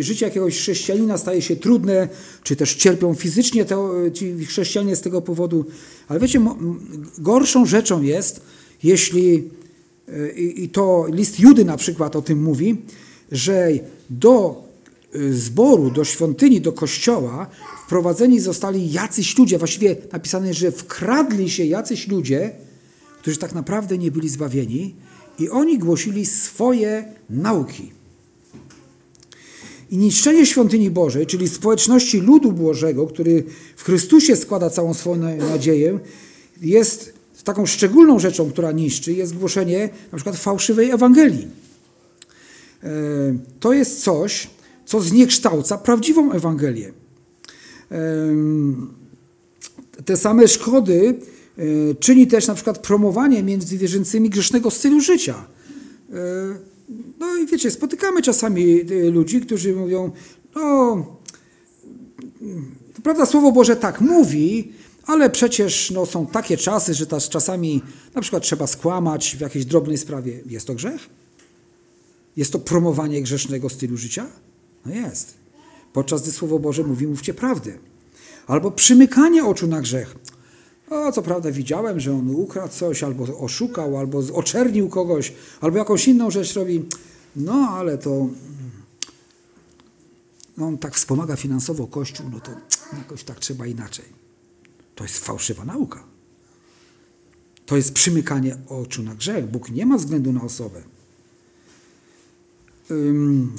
[0.01, 2.09] życie jakiegoś chrześcijanina staje się trudne,
[2.43, 5.65] czy też cierpią fizycznie to, ci chrześcijanie z tego powodu.
[6.09, 6.41] Ale wiecie,
[7.19, 8.41] gorszą rzeczą jest,
[8.83, 9.51] jeśli,
[10.37, 12.77] i, to list Judy na przykład o tym mówi,
[13.33, 13.69] że
[14.11, 14.65] do
[15.15, 17.47] y, zboru, do świątyni, do kościoła
[17.87, 22.51] wprowadzeni zostali jacyś ludzie, właściwie napisane, że wkradli się jacyś ludzie,
[23.19, 24.95] którzy tak naprawdę nie byli zbawieni
[25.39, 27.93] i oni głosili swoje nauki.
[29.91, 33.45] I niszczenie świątyni Bożej, czyli społeczności ludu Bożego, który
[33.77, 35.99] w Chrystusie składa całą swoją nadzieję,
[36.63, 41.49] jest taką szczególną rzeczą, która niszczy, jest głoszenie na przykład fałszywej Ewangelii.
[42.83, 42.89] E,
[43.61, 44.51] to jest coś,
[44.87, 46.93] co zniekształca prawdziwą Ewangelię.
[47.93, 48.05] E,
[50.05, 51.15] te same szkody
[51.59, 55.45] e, czyni też na przykład promowanie między wierzącymi grzesznego stylu życia.
[57.19, 58.81] No i wiecie, spotykamy czasami
[59.13, 60.11] ludzi, którzy mówią,
[60.55, 61.19] no,
[63.03, 64.73] prawda, Słowo Boże tak mówi,
[65.09, 67.83] ale przecież no, są takie czasy, że czasami
[68.15, 70.41] na przykład trzeba skłamać w jakiejś drobnej sprawie.
[70.47, 71.09] Jest to grzech?
[72.37, 74.27] Jest to promowanie grzesznego stylu życia?
[74.87, 75.35] No jest.
[75.93, 77.79] Podczas gdy Słowo Boże mówi, mówcie prawdę.
[78.47, 80.15] Albo przymykanie oczu na grzech.
[80.91, 86.09] O, co prawda widziałem, że on ukradł coś, albo oszukał, albo oczernił kogoś, albo jakąś
[86.09, 86.85] inną rzecz robi.
[87.37, 88.29] No, ale to
[90.57, 92.51] no, on tak wspomaga finansowo Kościół, no to
[92.99, 94.28] jakoś tak trzeba inaczej.
[94.99, 96.05] To jest fałszywa nauka.
[97.67, 99.47] To jest przymykanie oczu na grzech.
[99.47, 100.83] Bóg nie ma względu na osobę.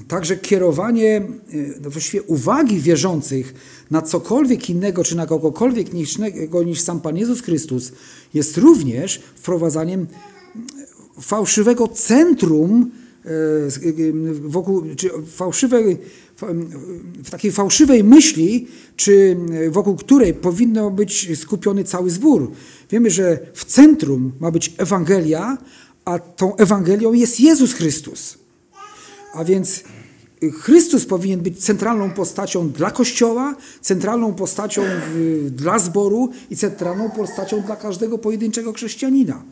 [0.08, 3.54] Także kierowanie y, no właściwie uwagi wierzących
[3.92, 7.92] na cokolwiek innego, czy na kogokolwiek innego niż sam Pan Jezus Chrystus
[8.34, 10.08] jest również wprowadzaniem
[11.22, 12.92] fałszywego centrum
[13.26, 13.30] y,
[14.00, 15.98] y, wokół, czy fałszywej,
[17.24, 19.38] w takiej fałszywej myśli, czy
[19.70, 22.52] wokół której powinno być skupiony cały zbór.
[22.92, 25.58] Wiemy, że w centrum ma być Ewangelia,
[26.06, 28.38] a tą Ewangelią jest Jezus Chrystus.
[29.34, 29.84] A więc
[30.62, 34.82] Chrystus powinien być centralną postacią dla Kościoła, centralną postacią
[35.52, 39.44] dla zboru i centralną postacią dla każdego pojedynczego chrześcijanina.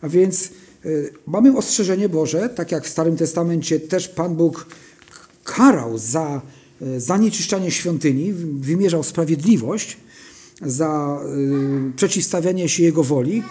[0.00, 0.50] A więc
[0.84, 4.66] y, mamy ostrzeżenie Boże, tak jak w Starym Testamencie też Pan Bóg
[5.56, 6.42] karał za
[6.82, 9.96] y, zanieczyszczanie świątyni, wymierzał sprawiedliwość
[10.62, 11.20] za
[11.90, 13.42] y, przeciwstawianie się Jego woli,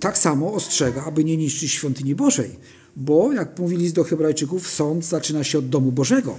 [0.00, 2.50] tak samo ostrzega, aby nie niszczyć świątyni Bożej
[2.96, 6.38] bo jak mówi list do Hebrajczyków, sąd zaczyna się od domu Bożego.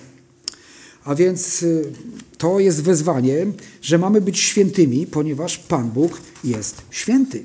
[1.03, 1.91] A więc y,
[2.37, 3.45] to jest wezwanie,
[3.81, 7.43] że mamy być świętymi, ponieważ Pan Bóg jest święty.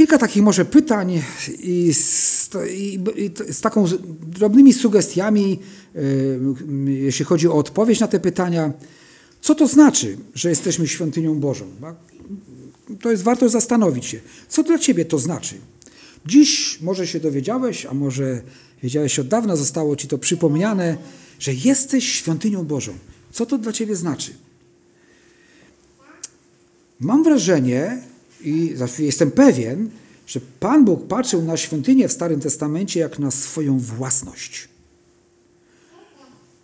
[0.00, 1.22] Kilka takich może pytań
[1.58, 3.84] i z, i, i z taką
[4.26, 5.58] drobnymi sugestiami,
[5.96, 6.40] y,
[6.86, 8.72] jeśli chodzi o odpowiedź na te pytania.
[9.40, 11.64] Co to znaczy, że jesteśmy świątynią Bożą?
[13.00, 15.54] to jest warto zastanowić się, co dla ciebie to znaczy.
[16.26, 18.42] Dziś może się dowiedziałeś, a może
[18.82, 20.96] wiedziałeś od dawna, zostało ci to przypomniane,
[21.38, 22.92] że jesteś świątynią Bożą.
[23.32, 24.32] Co to dla ciebie znaczy?
[27.00, 28.10] Mam wrażenie
[28.44, 29.90] i jestem pewien,
[30.26, 34.68] że Pan Bóg patrzył na świątynię w Starym Testamencie jak na swoją własność.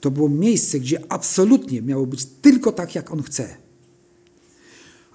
[0.01, 3.57] To było miejsce, gdzie absolutnie miało być tylko tak, jak On chce.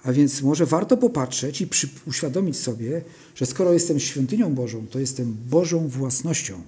[0.02, 3.02] A więc może warto popatrzeć i przy, uświadomić sobie,
[3.34, 6.62] że skoro jestem świątynią Bożą, to jestem Bożą własnością.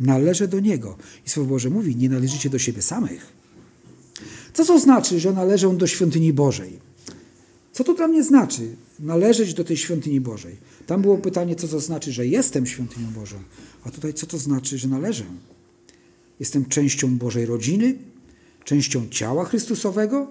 [0.00, 0.96] Należę do Niego.
[1.26, 3.26] I Słowo Boże mówi, nie należycie do siebie samych.
[4.52, 6.87] Co to znaczy, że należę do świątyni Bożej?
[7.78, 10.56] Co to dla mnie znaczy, należeć do tej świątyni Bożej?
[10.86, 13.36] Tam było pytanie, co to znaczy, że jestem świątynią Bożą.
[13.84, 15.24] A tutaj, co to znaczy, że należę?
[16.40, 17.98] Jestem częścią Bożej rodziny,
[18.64, 20.26] częścią ciała Chrystusowego,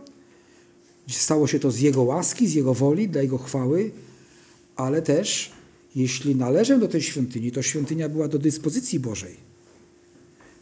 [1.09, 3.91] Stało się to z Jego łaski, z Jego woli, dla Jego chwały,
[4.75, 5.51] ale też,
[5.95, 9.35] jeśli należę do tej świątyni, to świątynia była do dyspozycji Bożej.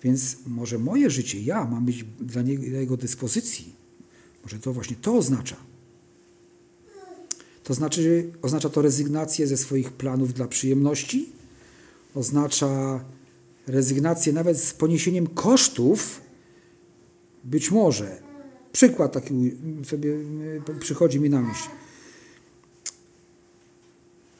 [0.03, 3.73] Więc może moje życie, ja mam być dla, niego, dla Jego dyspozycji.
[4.43, 5.74] Może to właśnie to oznacza.
[7.65, 11.29] To znaczy, oznacza to rezygnację ze swoich planów dla przyjemności,
[12.15, 13.03] oznacza
[13.67, 16.21] rezygnację nawet z poniesieniem kosztów,
[17.43, 18.25] być może
[18.75, 19.51] Przykład taki
[19.83, 20.15] sobie
[20.69, 21.69] e, przychodzi mi na myśl.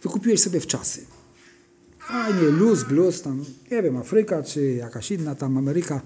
[0.03, 1.05] Wykupiłeś sobie w czasy.
[1.99, 6.01] Fajnie, luz, blues, tam, nie wiem, Afryka czy jakaś inna tam Ameryka.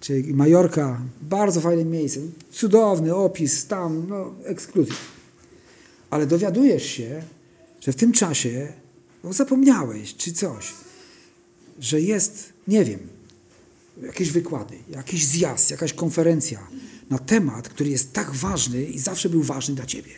[0.00, 5.13] czy Majorka, bardzo fajne miejsce, cudowny opis, tam, no, ekskluzyw.
[6.14, 7.22] Ale dowiadujesz się,
[7.80, 8.72] że w tym czasie
[9.24, 10.74] no, zapomniałeś, czy coś,
[11.78, 13.00] że jest, nie wiem,
[14.02, 16.68] jakieś wykłady, jakiś zjazd, jakaś konferencja
[17.10, 20.12] na temat, który jest tak ważny i zawsze był ważny dla ciebie.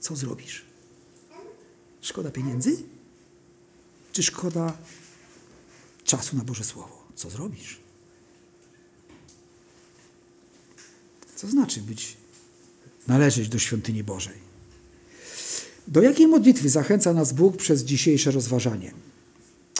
[0.00, 0.64] Co zrobisz?
[2.00, 2.76] Szkoda pieniędzy?
[4.12, 4.76] Czy szkoda
[6.04, 7.06] czasu na Boże Słowo?
[7.14, 7.80] Co zrobisz?
[11.36, 12.16] Co znaczy być,
[13.08, 14.53] należeć do świątyni Bożej?
[15.88, 18.92] Do jakiej modlitwy zachęca nas Bóg przez dzisiejsze rozważanie?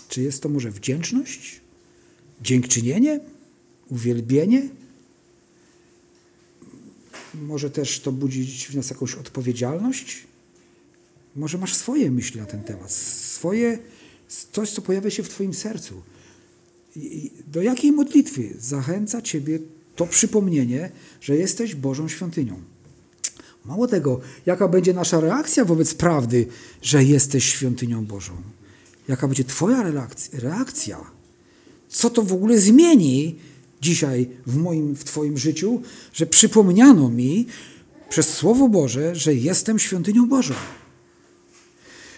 [0.09, 1.61] Czy jest to może wdzięczność,
[2.43, 3.21] dziękczynienie,
[3.91, 4.69] uwielbienie?
[7.35, 10.27] Może też to budzić w nas jakąś odpowiedzialność?
[11.37, 13.79] Może masz swoje myśli na ten temat, swoje,
[14.53, 16.03] coś, co pojawia się w Twoim sercu.
[17.47, 19.59] Do jakiej modlitwy zachęca Ciebie
[19.97, 20.91] to przypomnienie,
[21.21, 22.74] że jesteś Bożą świątynią?
[23.65, 26.47] Mało tego, jaka będzie nasza reakcja wobec prawdy,
[26.83, 28.33] że jesteś świątynią Bożą?
[29.09, 29.85] Jaka będzie Twoja
[30.33, 31.01] reakcja?
[31.89, 33.37] Co to w ogóle zmieni
[33.81, 37.47] dzisiaj w moim, w Twoim życiu, że przypomniano mi
[38.09, 40.55] przez Słowo Boże, że jestem świątynią Bożą?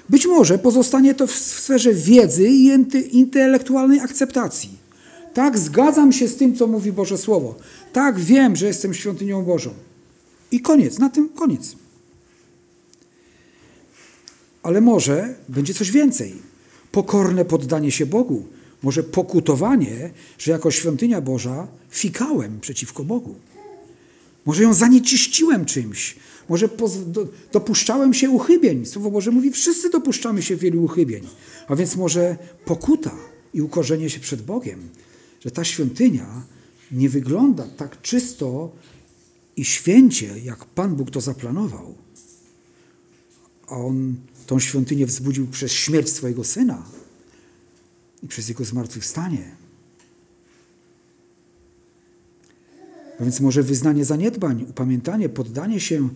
[0.09, 2.71] Być może pozostanie to w sferze wiedzy i
[3.11, 4.71] intelektualnej akceptacji.
[5.35, 7.55] Tak, zgadzam się z tym, co mówi Boże Słowo.
[7.93, 9.71] Tak, wiem, że jestem świątynią Bożą.
[10.51, 11.77] I koniec, na tym koniec.
[14.63, 16.35] Ale może będzie coś więcej.
[16.93, 18.47] Pokorne poddanie się Bogu.
[18.83, 23.35] Może pokutowanie, że jako świątynia Boża fikałem przeciwko Bogu.
[24.47, 26.17] Może ją zanieczyściłem czymś.
[26.49, 26.69] Może
[27.53, 28.87] dopuszczałem się uchybień.
[28.87, 31.25] Słowo Boże mówi, wszyscy dopuszczamy się wielu uchybień.
[31.69, 33.15] A więc może pokuta
[33.55, 34.89] i ukorzenie się przed Bogiem,
[35.45, 36.27] że ta świątynia
[36.93, 38.71] nie wygląda tak czysto
[39.57, 41.95] i święcie, jak Pan Bóg to zaplanował.
[43.67, 46.83] A On tą świątynię wzbudził przez śmierć swojego Syna
[48.23, 49.57] i przez Jego zmartwychwstanie.
[53.21, 56.09] A więc może wyznanie zaniedbań, upamiętanie, poddanie się,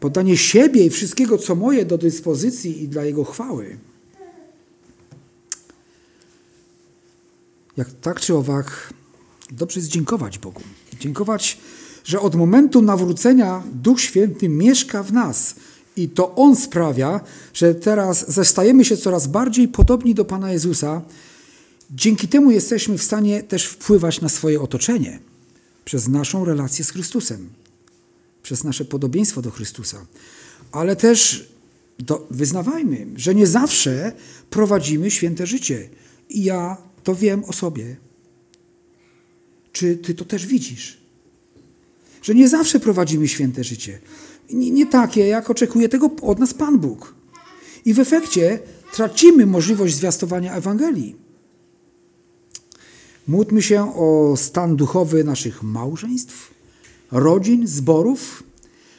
[0.00, 3.78] poddanie siebie i wszystkiego, co moje, do dyspozycji i dla Jego chwały.
[7.76, 8.94] Jak tak czy owak,
[9.50, 10.62] dobrze jest dziękować Bogu.
[11.00, 11.58] Dziękować,
[12.10, 15.54] że od momentu nawrócenia Duch Święty mieszka w nas
[15.96, 17.20] i to On sprawia,
[17.54, 21.02] że teraz zastajemy się coraz bardziej podobni do Pana Jezusa.
[21.90, 25.18] Dzięki temu jesteśmy w stanie też wpływać na swoje otoczenie
[25.84, 27.48] przez naszą relację z Chrystusem,
[28.42, 30.06] przez nasze podobieństwo do Chrystusa.
[30.72, 31.48] Ale też
[31.98, 34.12] do, wyznawajmy, że nie zawsze
[34.50, 35.88] prowadzimy święte życie.
[36.28, 37.96] I ja to wiem o sobie.
[39.72, 40.99] Czy ty to też widzisz?
[42.22, 43.98] Że nie zawsze prowadzimy święte życie.
[44.52, 47.14] Nie, nie takie, jak oczekuje tego od nas Pan Bóg.
[47.84, 48.58] I w efekcie
[48.92, 51.16] tracimy możliwość zwiastowania Ewangelii.
[53.28, 56.54] Módlmy się o stan duchowy naszych małżeństw,
[57.10, 58.42] rodzin, zborów,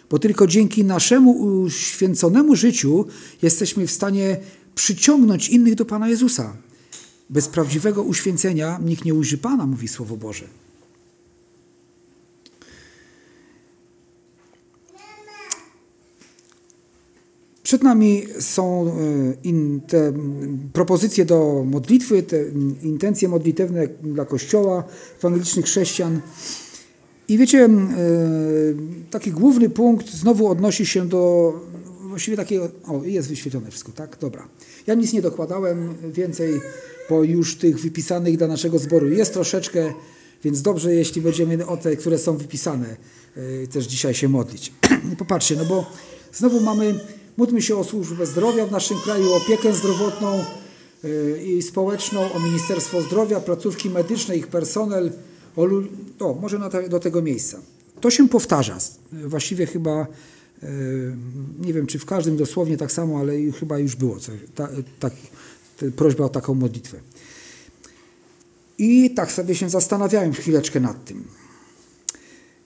[0.09, 3.05] bo tylko dzięki naszemu uświęconemu życiu
[3.41, 4.38] jesteśmy w stanie
[4.76, 6.53] przyciągnąć innych do Pana Jezusa.
[7.30, 10.45] Bez prawdziwego uświęcenia nikt nie ujrzy Pana, mówi Słowo Boże.
[17.72, 18.88] Przed nami są
[19.45, 20.13] e, te
[20.74, 22.38] propozycje do modlitwy, te
[22.84, 24.84] intencje modlitewne dla Kościoła,
[25.19, 26.22] ewangelicznych chrześcijan.
[27.28, 27.69] I wiecie, e,
[29.11, 31.53] taki główny punkt znowu odnosi się do
[32.01, 34.17] właściwie takiego, o jest wyświetlone wszystko, tak?
[34.22, 34.47] Dobra.
[34.88, 36.61] Ja nic nie dokładałem więcej,
[37.09, 39.93] bo już tych wypisanych dla naszego zboru jest troszeczkę,
[40.43, 42.95] więc dobrze, jeśli będziemy o te, które są wypisane,
[43.63, 44.74] e, też dzisiaj się modlić.
[45.17, 45.86] Popatrzcie, no bo
[46.34, 46.99] znowu mamy
[47.41, 50.43] Módlmy się o służbę zdrowia w naszym kraju, o opiekę zdrowotną
[51.05, 55.11] y, i społeczną, o Ministerstwo Zdrowia, placówki medyczne, ich personel,
[55.55, 55.67] o,
[56.19, 57.59] o może te, do tego miejsca.
[58.01, 58.77] To się powtarza.
[59.11, 60.07] Właściwie chyba,
[60.63, 60.67] y,
[61.59, 64.69] nie wiem czy w każdym dosłownie tak samo, ale chyba już było coś, ta,
[64.99, 65.13] tak,
[65.95, 66.97] prośba o taką modlitwę.
[68.77, 71.23] I tak sobie się zastanawiałem chwileczkę nad tym.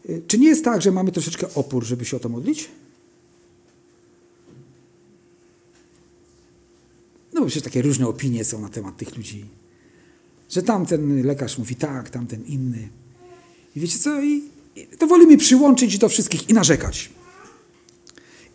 [0.09, 2.69] Y, czy nie jest tak, że mamy troszeczkę opór, żeby się o to modlić?
[7.36, 9.46] No bo przecież takie różne opinie są na temat tych ludzi.
[10.50, 12.90] Że tamten lekarz mówi tak, tamten inny.
[13.76, 14.22] I wiecie co?
[14.22, 14.44] I,
[14.76, 17.10] i to wolimy przyłączyć do wszystkich i narzekać.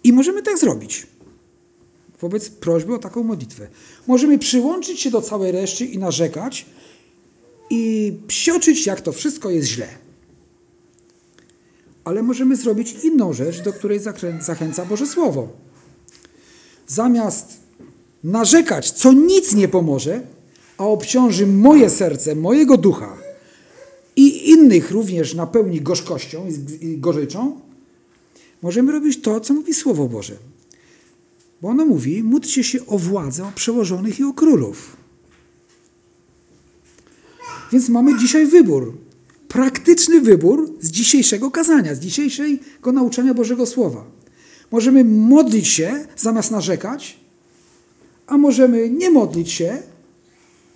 [0.04, 1.06] I możemy tak zrobić.
[2.20, 3.68] Wobec prośby o taką modlitwę.
[4.06, 6.66] Możemy przyłączyć się do całej reszty i narzekać
[7.70, 9.88] i psioczyć, jak to wszystko jest źle.
[12.04, 14.00] Ale możemy zrobić inną rzecz, do której
[14.40, 15.48] zachęca Boże Słowo.
[16.86, 17.60] Zamiast
[18.24, 20.22] narzekać, co nic nie pomoże,
[20.78, 23.16] a obciąży moje serce, mojego ducha
[24.16, 26.46] i innych również napełni gorzkością
[26.80, 27.60] i gorzyczą,
[28.62, 30.36] możemy robić to, co mówi Słowo Boże.
[31.62, 34.96] Bo ono mówi, módlcie się o władzę, o przełożonych i o królów.
[37.72, 38.96] Więc mamy dzisiaj wybór.
[39.48, 44.04] Praktyczny wybór z dzisiejszego kazania, z dzisiejszego nauczania Bożego Słowa.
[44.70, 47.19] Możemy modlić się zamiast narzekać,
[48.30, 49.82] a możemy nie modlić się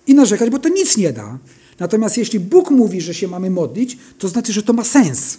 [0.07, 1.39] i narzekać, bo to nic nie da.
[1.79, 5.37] Natomiast jeśli Bóg mówi, że się mamy modlić, to znaczy, że to ma sens.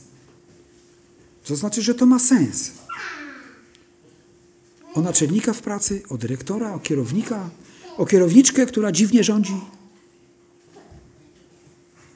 [1.44, 2.70] To znaczy, że to ma sens.
[4.94, 7.50] O naczelnika w pracy, o dyrektora, o kierownika,
[7.96, 9.60] o kierowniczkę, która dziwnie rządzi.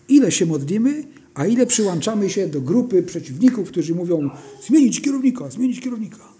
[0.09, 4.31] Ile się modlimy, a ile przyłączamy się do grupy przeciwników, którzy mówią
[4.67, 6.40] zmienić kierownika, zmienić kierownika.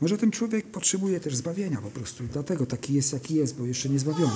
[0.00, 2.24] Może ten człowiek potrzebuje też zbawienia po prostu.
[2.32, 4.32] Dlatego taki jest, jaki jest, bo jeszcze nie zbawiony.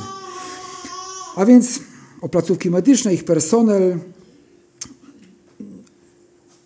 [1.36, 1.80] A więc
[2.20, 3.98] o placówki medyczne, ich personel.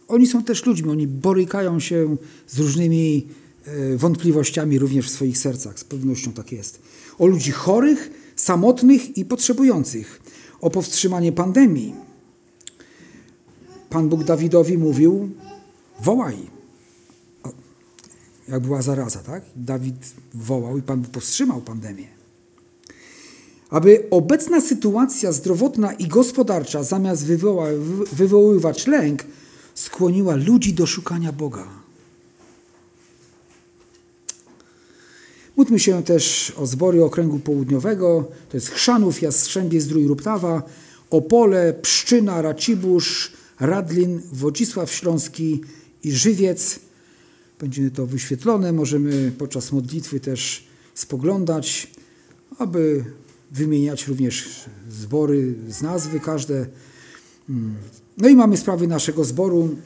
[0.09, 2.17] Oni są też ludźmi, oni borykają się
[2.47, 3.27] z różnymi
[3.65, 5.79] e, wątpliwościami również w swoich sercach.
[5.79, 6.83] Z pewnością tak jest.
[7.19, 10.23] O ludzi chorych, samotnych i potrzebujących.
[10.61, 11.95] O powstrzymanie pandemii.
[13.91, 15.31] Pan Bóg Dawidowi mówił:
[16.01, 16.56] wołaj.
[18.49, 19.43] Jak była zaraza, tak?
[19.57, 22.17] Dawid wołał i Pan powstrzymał pandemię
[23.71, 27.67] aby obecna sytuacja zdrowotna i gospodarcza, zamiast wywoła,
[28.13, 29.25] wywoływać lęk,
[29.75, 31.67] skłoniła ludzi do szukania Boga.
[35.57, 40.63] Módlmy się też o zbory okręgu południowego, to jest Chrzanów, Jastrzębie, Zdrój, Ruptawa,
[41.11, 45.61] Opole, Pszczyna, Racibórz, Radlin, Wodzisław Śląski
[46.05, 46.81] i Żywiec.
[47.61, 51.91] Będzie to wyświetlone, możemy podczas modlitwy też spoglądać,
[52.59, 53.05] aby
[53.51, 56.67] wymieniać również zbory z nazwy każde.
[57.47, 57.75] Hmm.
[58.19, 59.77] No i mamy sprawy naszego zboru.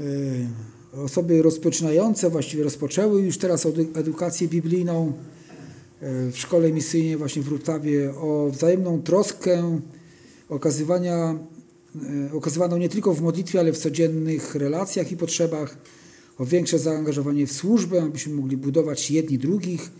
[0.00, 0.04] E,
[0.92, 5.12] osoby rozpoczynające, właściwie rozpoczęły już teraz edukację biblijną
[6.00, 9.80] e, w szkole misyjnej właśnie w Rutawie o wzajemną troskę
[10.48, 11.38] okazywania,
[12.30, 15.76] e, okazywaną nie tylko w modlitwie, ale w codziennych relacjach i potrzebach,
[16.42, 19.90] o większe zaangażowanie w służbę, abyśmy mogli budować jedni drugich,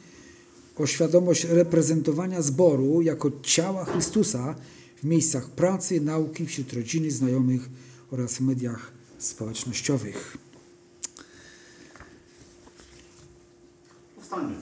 [0.77, 4.55] o świadomość reprezentowania zboru jako ciała Chrystusa
[4.97, 7.71] w miejscach pracy, nauki, wśród rodziny, znajomych
[8.11, 10.37] oraz w mediach społecznościowych.
[14.17, 14.55] Powstańmy,